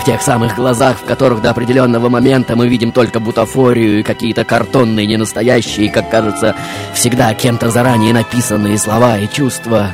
в 0.00 0.04
тех 0.04 0.20
самых 0.22 0.56
глазах, 0.56 0.98
в 0.98 1.04
которых 1.04 1.42
до 1.42 1.50
определенного 1.50 2.08
момента 2.08 2.56
мы 2.56 2.68
видим 2.68 2.92
только 2.92 3.20
бутафорию 3.20 4.00
и 4.00 4.02
какие-то 4.02 4.44
картонные, 4.44 5.06
ненастоящие, 5.06 5.90
как 5.90 6.10
кажется, 6.10 6.56
всегда 6.94 7.32
кем-то 7.34 7.70
заранее 7.70 8.12
написанные 8.12 8.78
слова 8.78 9.18
и 9.18 9.28
чувства. 9.28 9.92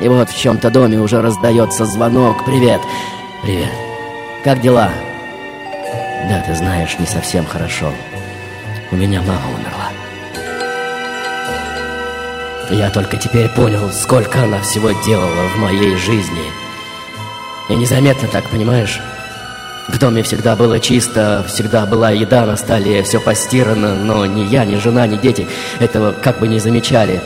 И 0.00 0.08
вот 0.08 0.30
в 0.30 0.38
чем-то 0.38 0.70
доме 0.70 0.98
уже 0.98 1.20
раздается 1.20 1.84
звонок. 1.84 2.44
«Привет! 2.44 2.80
Привет! 3.42 3.70
Как 4.42 4.60
дела?» 4.60 4.90
«Да, 6.28 6.40
ты 6.46 6.54
знаешь, 6.54 6.98
не 6.98 7.06
совсем 7.06 7.44
хорошо. 7.44 7.92
У 8.90 8.96
меня 8.96 9.20
мама 9.20 9.48
умерла». 9.54 9.90
Я 12.70 12.88
только 12.90 13.16
теперь 13.16 13.48
понял, 13.48 13.90
сколько 13.90 14.44
она 14.44 14.60
всего 14.60 14.92
делала 15.04 15.48
в 15.54 15.58
моей 15.58 15.96
жизни– 15.96 16.50
и 17.70 17.76
незаметно 17.76 18.28
так, 18.28 18.48
понимаешь? 18.50 19.00
В 19.88 19.98
доме 19.98 20.22
всегда 20.22 20.56
было 20.56 20.78
чисто, 20.80 21.44
всегда 21.48 21.86
была 21.86 22.10
еда 22.10 22.46
на 22.46 22.56
столе, 22.56 23.02
все 23.02 23.20
постирано, 23.20 23.94
но 23.94 24.26
ни 24.26 24.42
я, 24.42 24.64
ни 24.64 24.76
жена, 24.76 25.06
ни 25.06 25.16
дети 25.16 25.46
этого 25.78 26.12
как 26.12 26.40
бы 26.40 26.48
не 26.48 26.58
замечали. 26.58 27.20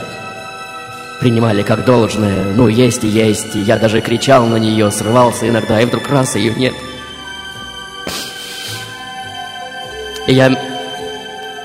Принимали 1.19 1.63
как 1.63 1.85
должное, 1.85 2.43
ну, 2.55 2.67
есть 2.67 3.03
и 3.03 3.07
есть, 3.07 3.55
я 3.55 3.77
даже 3.77 4.01
кричал 4.01 4.45
на 4.45 4.57
нее, 4.57 4.91
срывался 4.91 5.47
иногда, 5.47 5.79
и 5.81 5.85
вдруг 5.85 6.07
раз 6.09 6.35
ее 6.35 6.53
нет. 6.53 6.73
И 10.27 10.33
я, 10.33 10.51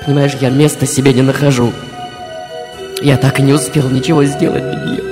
понимаешь, 0.05 0.35
я 0.39 0.49
места 0.49 0.85
себе 0.85 1.13
не 1.13 1.21
нахожу. 1.21 1.73
Я 3.01 3.17
так 3.17 3.39
и 3.39 3.43
не 3.43 3.53
успел 3.53 3.89
ничего 3.89 4.23
сделать 4.23 4.69
для 4.69 4.85
нее 4.85 5.10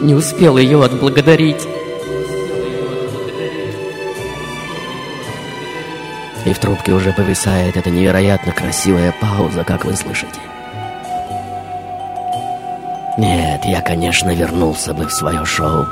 не 0.00 0.14
успел 0.14 0.56
ее 0.56 0.82
отблагодарить. 0.82 1.66
И 6.44 6.52
в 6.52 6.58
трубке 6.58 6.92
уже 6.92 7.12
повисает 7.12 7.76
эта 7.76 7.90
невероятно 7.90 8.52
красивая 8.52 9.14
пауза, 9.20 9.64
как 9.64 9.84
вы 9.84 9.94
слышите. 9.96 10.40
Нет, 13.16 13.64
я, 13.64 13.80
конечно, 13.80 14.34
вернулся 14.34 14.92
бы 14.92 15.06
в 15.06 15.12
свое 15.12 15.44
шоу. 15.44 15.86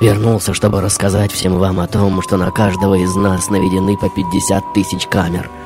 Вернулся, 0.00 0.54
чтобы 0.54 0.80
рассказать 0.80 1.32
всем 1.32 1.58
вам 1.58 1.80
о 1.80 1.86
том, 1.86 2.22
что 2.22 2.36
на 2.36 2.50
каждого 2.50 2.94
из 2.94 3.14
нас 3.14 3.50
наведены 3.50 3.96
по 3.96 4.08
50 4.08 4.72
тысяч 4.72 5.06
камер– 5.06 5.50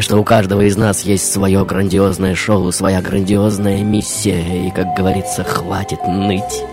и 0.00 0.02
что 0.02 0.16
у 0.16 0.24
каждого 0.24 0.62
из 0.62 0.78
нас 0.78 1.02
есть 1.02 1.30
свое 1.30 1.62
грандиозное 1.62 2.34
шоу, 2.34 2.72
своя 2.72 3.02
грандиозная 3.02 3.82
миссия, 3.82 4.66
и, 4.66 4.70
как 4.70 4.96
говорится, 4.96 5.44
хватит 5.44 5.98
ныть. 6.08 6.64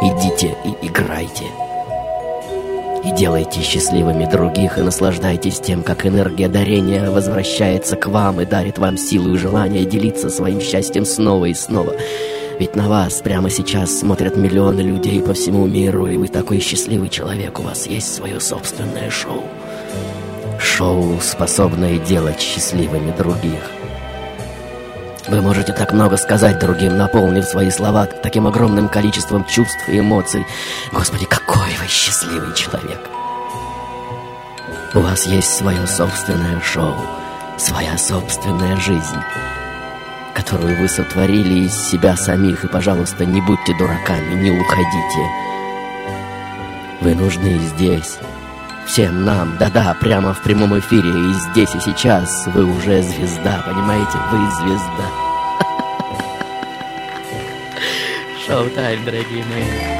Идите 0.00 0.56
и 0.64 0.86
играйте. 0.86 1.44
И 3.04 3.10
делайте 3.10 3.60
счастливыми 3.60 4.24
других, 4.24 4.78
и 4.78 4.80
наслаждайтесь 4.80 5.60
тем, 5.60 5.82
как 5.82 6.06
энергия 6.06 6.48
дарения 6.48 7.10
возвращается 7.10 7.96
к 7.96 8.06
вам 8.06 8.40
и 8.40 8.46
дарит 8.46 8.78
вам 8.78 8.96
силу 8.96 9.34
и 9.34 9.38
желание 9.38 9.84
делиться 9.84 10.30
своим 10.30 10.62
счастьем 10.62 11.04
снова 11.04 11.44
и 11.44 11.52
снова. 11.52 11.94
Ведь 12.58 12.76
на 12.76 12.88
вас 12.88 13.20
прямо 13.20 13.50
сейчас 13.50 13.98
смотрят 13.98 14.38
миллионы 14.38 14.80
людей 14.80 15.20
по 15.20 15.34
всему 15.34 15.66
миру, 15.66 16.06
и 16.06 16.16
вы 16.16 16.28
такой 16.28 16.60
счастливый 16.60 17.10
человек, 17.10 17.60
у 17.60 17.62
вас 17.62 17.86
есть 17.86 18.14
свое 18.14 18.40
собственное 18.40 19.10
шоу. 19.10 19.44
Шоу, 20.64 21.20
способное 21.20 21.98
делать 21.98 22.40
счастливыми 22.40 23.12
других. 23.12 23.60
Вы 25.28 25.42
можете 25.42 25.72
так 25.74 25.92
много 25.92 26.16
сказать 26.16 26.58
другим, 26.58 26.96
наполнив 26.96 27.44
свои 27.44 27.70
слова 27.70 28.06
таким 28.06 28.46
огромным 28.46 28.88
количеством 28.88 29.44
чувств 29.44 29.88
и 29.88 30.00
эмоций. 30.00 30.44
Господи, 30.90 31.26
какой 31.26 31.68
вы 31.80 31.86
счастливый 31.86 32.54
человек! 32.54 32.98
У 34.94 35.00
вас 35.00 35.26
есть 35.26 35.54
свое 35.54 35.86
собственное 35.86 36.60
шоу, 36.60 36.96
своя 37.58 37.96
собственная 37.98 38.76
жизнь, 38.76 39.20
которую 40.34 40.80
вы 40.80 40.88
сотворили 40.88 41.66
из 41.66 41.74
себя 41.90 42.16
самих, 42.16 42.64
и, 42.64 42.68
пожалуйста, 42.68 43.26
не 43.26 43.42
будьте 43.42 43.76
дураками, 43.78 44.34
не 44.42 44.50
уходите. 44.50 45.30
Вы 47.02 47.14
нужны 47.14 47.58
здесь, 47.58 48.18
Всем 48.86 49.24
нам, 49.24 49.56
да-да, 49.58 49.94
прямо 50.00 50.34
в 50.34 50.42
прямом 50.42 50.78
эфире, 50.78 51.08
и 51.08 51.32
здесь 51.32 51.74
и 51.74 51.80
сейчас 51.80 52.46
вы 52.46 52.64
уже 52.64 53.02
звезда, 53.02 53.62
понимаете? 53.66 54.18
Вы 54.30 54.50
звезда. 54.52 55.08
Шоу-тайм, 58.46 59.04
дорогие 59.04 59.44
мои. 59.46 59.93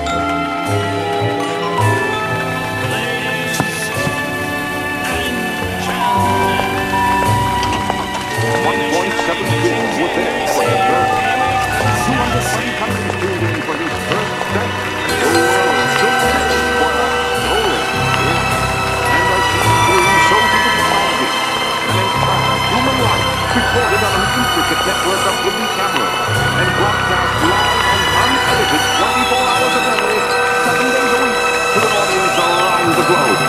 Network 24.85 25.25
of 25.25 25.35
hidden 25.41 25.67
cameras 25.73 26.13
and 26.61 26.69
broadcast 26.77 27.33
live 27.49 27.85
and 27.89 28.03
unedited 28.21 28.85
24 29.01 29.49
hours 29.49 29.75
a 29.75 29.83
day, 29.89 30.17
seven 30.61 30.87
days 30.93 31.13
a 31.15 31.21
week, 31.25 31.41
to 31.73 31.79
an 31.81 31.93
audience 32.05 32.37
around 32.45 32.93
the 32.93 33.05
globe. 33.09 33.41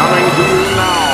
Coming 0.00 0.28
to 0.32 0.42
you 0.48 0.76
now 0.80 1.09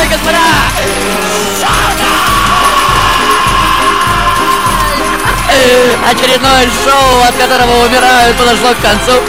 дамы 0.00 0.04
и 0.04 0.08
господа, 0.08 0.38
Очередное 6.08 6.68
шоу, 6.84 7.22
от 7.28 7.34
которого 7.36 7.86
умирают, 7.86 8.36
подошло 8.36 8.74
к 8.74 8.80
концу. 8.80 9.20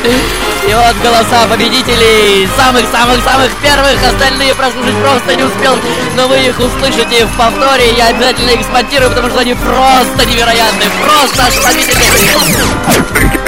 И 0.68 0.74
вот 0.74 0.95
голоса 1.03 1.47
победителей, 1.49 2.47
самых-самых-самых 2.55 3.49
первых, 3.64 3.97
остальные 4.07 4.53
прослушать 4.53 4.95
просто 5.01 5.36
не 5.36 5.43
успел, 5.43 5.76
но 6.16 6.28
вы 6.28 6.38
их 6.38 6.59
услышите 6.59 7.26
в 7.26 7.36
повторе, 7.36 7.91
я 7.93 8.07
обязательно 8.07 8.51
их 8.51 8.64
смонтирую, 8.66 9.09
потому 9.09 9.30
что 9.30 9.39
они 9.39 9.55
просто 9.55 10.26
невероятные, 10.26 10.89
просто 11.03 11.45
ошеломительные. 11.47 12.09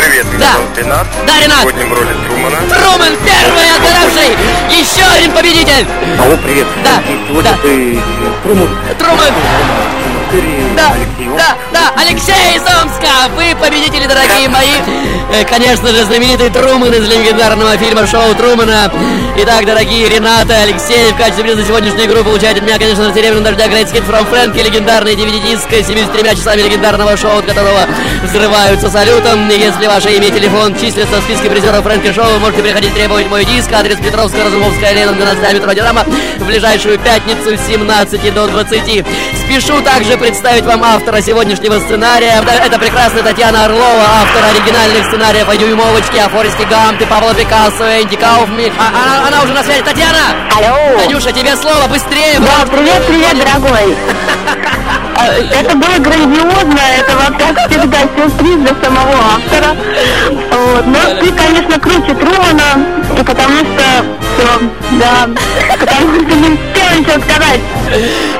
Привет, 0.03 0.25
меня 0.33 0.39
Да. 0.39 0.53
зовут 0.53 0.77
Ренат. 0.77 1.07
Да, 1.27 1.39
Ренат. 1.39 1.61
Сегодня 1.61 1.85
в 1.85 1.93
роли 1.93 2.13
Трумана. 2.27 2.57
Трумэн 2.67 3.17
первый 3.23 3.75
отгоравший, 3.75 4.37
еще 4.69 5.05
один 5.15 5.31
победитель. 5.33 5.87
Алло, 6.19 6.35
привет. 6.43 6.67
Да, 6.83 7.03
Сегодня 7.27 7.51
да. 7.51 7.57
ты 7.61 8.01
Труман. 8.43 8.69
Трумэн. 8.97 9.33
Да, 10.75 10.93
да, 11.37 11.55
да, 11.71 11.93
Алексей 12.01 12.55
из 12.55 12.61
Омска, 12.61 13.29
вы 13.35 13.55
победители, 13.55 14.07
дорогие 14.07 14.49
мои. 14.49 14.73
Э, 15.31 15.45
Конечно 15.45 15.89
же, 15.89 16.05
знаменитый 16.05 16.49
Труман 16.49 16.91
из 16.91 17.07
легендарного 17.07 17.77
фильма 17.77 18.07
«Шоу 18.07 18.33
Трумана». 18.33 18.91
Итак, 19.37 19.65
дорогие 19.65 20.09
Рената, 20.09 20.55
Алексей, 20.61 21.11
в 21.11 21.17
качестве 21.17 21.43
приза 21.43 21.63
сегодняшней 21.65 22.05
игру 22.05 22.23
получаете 22.23 22.59
от 22.59 22.65
меня, 22.65 22.77
конечно, 22.79 23.07
на 23.07 23.13
серебряном 23.13 23.43
дождя 23.43 23.65
Great 23.65 23.91
Skit 23.91 24.07
from 24.07 24.29
Frankie, 24.31 24.63
легендарный 24.63 25.13
DVD-диск 25.13 25.71
с 25.71 25.87
73 25.87 26.35
часами 26.35 26.61
легендарного 26.61 27.15
шоу, 27.15 27.39
от 27.39 27.45
которого 27.45 27.87
взрываются 28.23 28.89
салютом. 28.89 29.49
Если 29.49 29.87
ваше 29.87 30.11
имя 30.13 30.27
и 30.27 30.31
телефон 30.31 30.75
числятся 30.75 31.19
в 31.19 31.23
списке 31.23 31.49
призеров 31.49 31.83
Фрэнки 31.83 32.11
Шоу, 32.13 32.25
вы 32.33 32.39
можете 32.39 32.61
приходить 32.63 32.93
требовать 32.93 33.27
мой 33.27 33.45
диск. 33.45 33.71
Адрес 33.71 33.97
Петровская, 33.97 34.45
Разумовская, 34.45 34.93
Ленин, 34.93 35.15
12 35.15 35.53
метро 35.53 35.73
Динамо 35.73 36.05
в 36.37 36.45
ближайшую 36.45 36.99
пятницу 36.99 37.57
с 37.57 37.67
17 37.67 38.33
до 38.33 38.47
20. 38.47 39.05
Спешу 39.45 39.81
также 39.81 40.17
представить 40.23 40.63
вам 40.63 40.81
автора 40.85 41.21
сегодняшнего 41.21 41.79
сценария. 41.79 42.41
Это 42.65 42.79
прекрасная 42.79 43.23
Татьяна 43.23 43.65
Орлова, 43.65 44.05
автор 44.21 44.41
оригинальных 44.55 45.05
сценариев 45.07 45.49
о 45.49 45.57
Дюймовочке, 45.57 46.21
о 46.21 46.29
Форесте 46.29 46.65
Гампе, 46.65 47.05
Павла 47.07 47.33
Пикассо, 47.33 48.01
Энди 48.01 48.15
Кауфми. 48.15 48.71
А- 48.79 49.03
она, 49.03 49.27
она 49.27 49.43
уже 49.43 49.51
на 49.51 49.61
связи. 49.63 49.81
Татьяна! 49.83 50.19
Алло! 50.55 50.97
Танюша, 50.97 51.33
тебе 51.33 51.57
слово, 51.57 51.87
быстрее! 51.89 52.39
Да, 52.39 52.65
привет, 52.71 53.05
привет, 53.05 53.37
дорогой. 53.37 53.97
А, 55.17 55.25
Это 55.27 55.75
было 55.75 55.97
грандиозно, 55.99 56.79
это 56.97 57.11
вот 57.17 57.37
как 57.37 57.69
всегда 57.69 57.97
сюрприз 58.15 58.55
для 58.55 58.75
самого 58.81 59.15
автора. 59.35 59.75
Вот. 60.51 60.85
Но 60.87 61.19
ты, 61.19 61.31
конечно, 61.33 61.79
круче 61.79 62.13
Трумана, 62.13 62.85
потому 63.25 63.57
что 63.59 64.22
все, 64.33 64.59
да, 64.99 65.29
потому 65.79 66.15
что 66.15 66.35
не 66.35 66.49
успела 66.49 66.93
ничего 66.97 67.21
сказать. 67.23 67.59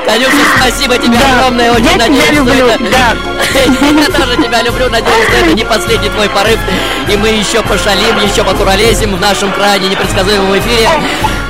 Танюша, 0.06 0.36
спасибо 0.56 0.98
тебе 0.98 1.18
Да, 1.18 1.38
огромное, 1.38 1.72
очень 1.72 1.84
я 1.84 1.92
тебя 1.92 2.06
надеюсь, 2.08 2.24
что 2.24 2.34
люблю, 2.34 2.66
это... 2.66 2.84
да. 2.84 3.16
Я 3.54 4.06
тоже 4.06 4.36
тебя 4.36 4.62
люблю, 4.62 4.90
надеюсь, 4.90 5.28
что 5.28 5.36
это 5.36 5.54
не 5.54 5.64
последний 5.64 6.08
твой 6.08 6.28
порыв, 6.28 6.58
и 7.08 7.16
мы 7.16 7.28
еще 7.28 7.62
пошалим, 7.62 8.18
еще 8.20 8.42
покуролезим 8.42 9.14
в 9.16 9.20
нашем 9.20 9.52
крайне 9.52 9.88
непредсказуемом 9.88 10.58
эфире. 10.58 10.88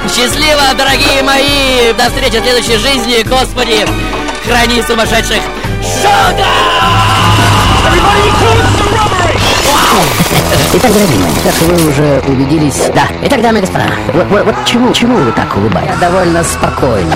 Счастливо, 0.09 0.75
дорогие 0.77 1.23
мои! 1.23 1.93
До 1.97 2.11
встречи 2.11 2.41
в 2.41 2.43
следующей 2.43 2.77
жизни, 2.77 3.23
Господи! 3.23 3.87
Храни 4.47 4.83
сумасшедших! 4.83 5.41
Итак, 10.77 10.93
дорогие 10.93 11.19
мои, 11.19 11.33
как 11.45 11.55
вы 11.63 11.89
уже 11.91 12.23
убедились... 12.27 12.83
Да, 12.95 13.03
итак, 13.23 13.41
дамы 13.43 13.59
и 13.59 13.61
господа, 13.61 13.85
вот, 14.13 14.27
вот- 14.29 14.45
вот 14.47 14.55
чему, 14.65 14.93
чему 14.93 15.17
вы 15.19 15.31
так 15.33 15.57
улыбаетесь? 15.57 15.91
Я 16.01 16.09
довольно 16.11 16.43
спокойно. 16.43 17.15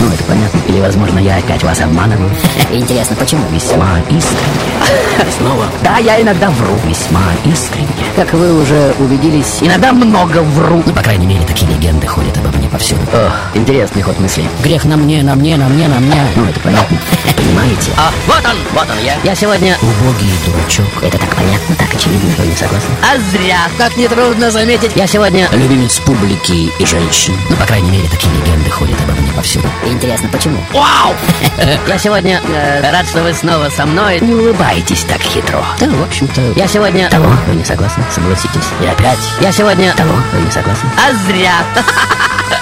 Ну, 0.00 0.08
это 0.08 0.24
понятно. 0.24 0.58
Или, 0.68 0.80
возможно, 0.80 1.18
я 1.18 1.36
опять 1.36 1.62
вас 1.64 1.80
обманываю. 1.80 2.30
Интересно, 2.70 3.14
почему? 3.16 3.42
Весьма 3.50 3.98
искренне. 4.08 5.30
Снова? 5.38 5.66
Да, 5.82 5.98
я 5.98 6.20
иногда 6.22 6.50
вру. 6.50 6.74
Весьма 6.86 7.20
искренне. 7.44 7.88
Как 8.16 8.32
вы 8.32 8.60
уже 8.60 8.94
убедились, 8.98 9.58
иногда 9.60 9.92
много 9.92 10.38
вру. 10.38 10.82
Ну, 10.86 10.92
по 10.92 11.02
крайней 11.02 11.26
мере, 11.26 11.44
такие 11.46 11.70
легенды 11.70 12.06
ходят 12.06 12.36
обо 12.38 12.56
мне 12.56 12.61
повсюду. 12.72 13.02
Ох, 13.12 13.32
интересный 13.54 14.02
ход 14.02 14.18
мысли. 14.18 14.44
Грех 14.64 14.84
на 14.84 14.96
мне, 14.96 15.22
на 15.22 15.34
мне, 15.34 15.56
на 15.56 15.68
мне, 15.68 15.86
на 15.88 16.00
мне. 16.00 16.26
Ну, 16.34 16.46
это 16.46 16.58
понятно. 16.60 16.98
Понимаете? 17.36 17.92
А, 17.98 18.10
вот 18.26 18.44
он, 18.44 18.56
вот 18.72 18.88
он 18.90 19.04
я. 19.04 19.16
Я 19.22 19.34
сегодня 19.34 19.76
убогий 19.82 20.32
дурачок. 20.46 20.86
Это 21.02 21.18
так 21.18 21.36
понятно, 21.36 21.74
так 21.76 21.94
очевидно. 21.94 22.32
Вы 22.38 22.46
не 22.46 22.56
согласны? 22.56 22.90
А 23.02 23.18
зря, 23.30 23.68
как 23.76 23.96
нетрудно 23.96 24.50
заметить. 24.50 24.92
Я 24.94 25.06
сегодня 25.06 25.48
любимец 25.52 25.98
публики 25.98 26.72
и 26.78 26.86
женщин. 26.86 27.36
Ну, 27.50 27.56
по 27.56 27.66
крайней 27.66 27.90
мере, 27.90 28.08
такие 28.08 28.32
легенды 28.34 28.70
ходят 28.70 28.98
обо 29.02 29.12
мне 29.20 29.30
повсюду. 29.32 29.68
Интересно, 29.86 30.28
почему? 30.30 30.56
Вау! 30.72 31.14
Я 31.86 31.98
сегодня 31.98 32.40
э, 32.48 32.90
рад, 32.90 33.06
что 33.06 33.22
вы 33.22 33.34
снова 33.34 33.68
со 33.68 33.84
мной. 33.84 34.18
Не 34.20 34.34
улыбайтесь 34.34 35.04
так 35.04 35.20
хитро. 35.20 35.62
Да, 35.78 35.86
в 35.86 36.02
общем-то, 36.02 36.40
я 36.56 36.66
сегодня... 36.66 37.08
Того, 37.10 37.28
вы 37.46 37.54
не 37.54 37.64
согласны? 37.64 38.04
Согласитесь. 38.10 38.68
И 38.82 38.86
опять. 38.86 39.18
Я 39.40 39.52
сегодня... 39.52 39.92
Того, 39.94 40.14
вы 40.32 40.40
не 40.40 40.50
согласны? 40.50 40.88
А 40.96 41.12
зря. 41.26 41.54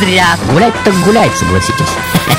Зря. 0.00 0.26
Гулять 0.50 0.74
так 0.84 0.94
гулять, 1.04 1.36
согласитесь. 1.36 1.86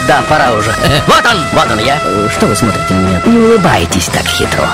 Да, 0.08 0.22
пора 0.30 0.52
уже. 0.54 0.74
Вот 1.08 1.26
он, 1.26 1.38
вот 1.54 1.72
он 1.72 1.80
я. 1.80 2.00
Э, 2.04 2.30
Что 2.32 2.45
вы 2.48 2.56
смотрите 2.56 2.93
на 2.93 3.00
меня? 3.00 3.22
Не 3.26 3.38
улыбайтесь 3.39 4.06
так 4.06 4.26
хитро. 4.26 4.68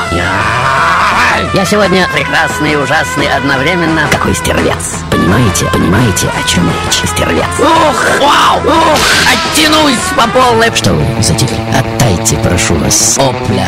Я 1.54 1.66
сегодня 1.66 2.08
прекрасный 2.14 2.74
и 2.74 2.76
ужасный 2.76 3.28
одновременно. 3.28 4.08
Какой 4.12 4.36
стервец. 4.36 4.96
Понимаете? 5.10 5.66
Понимаете, 5.74 6.28
о 6.28 6.48
чем 6.48 6.68
речь? 6.70 7.02
Стервец. 7.10 7.46
Ух, 7.60 8.06
вау, 8.20 8.60
ух, 8.66 9.00
оттянусь 9.32 9.98
по 10.16 10.28
полной. 10.28 10.72
Что 10.76 10.94
вы 10.94 11.06
затихли? 11.24 11.58
Оттайте, 11.78 12.38
прошу 12.38 12.76
вас. 12.76 13.18
Опля. 13.18 13.68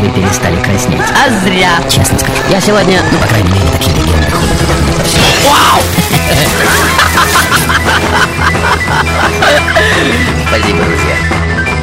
Вы 0.00 0.08
перестали 0.10 0.56
краснеть. 0.62 1.00
А 1.00 1.30
зря. 1.44 1.70
Честно 1.90 2.18
скажу. 2.18 2.34
Я 2.50 2.60
сегодня, 2.60 3.00
ну, 3.12 3.18
по 3.18 3.26
крайней 3.26 3.50
мере, 3.52 3.66
такие 3.72 3.94
легенды 3.96 4.30
ходят 4.30 4.62
обо 4.62 4.74
Спасибо, 10.48 10.84
друзья. 10.84 11.73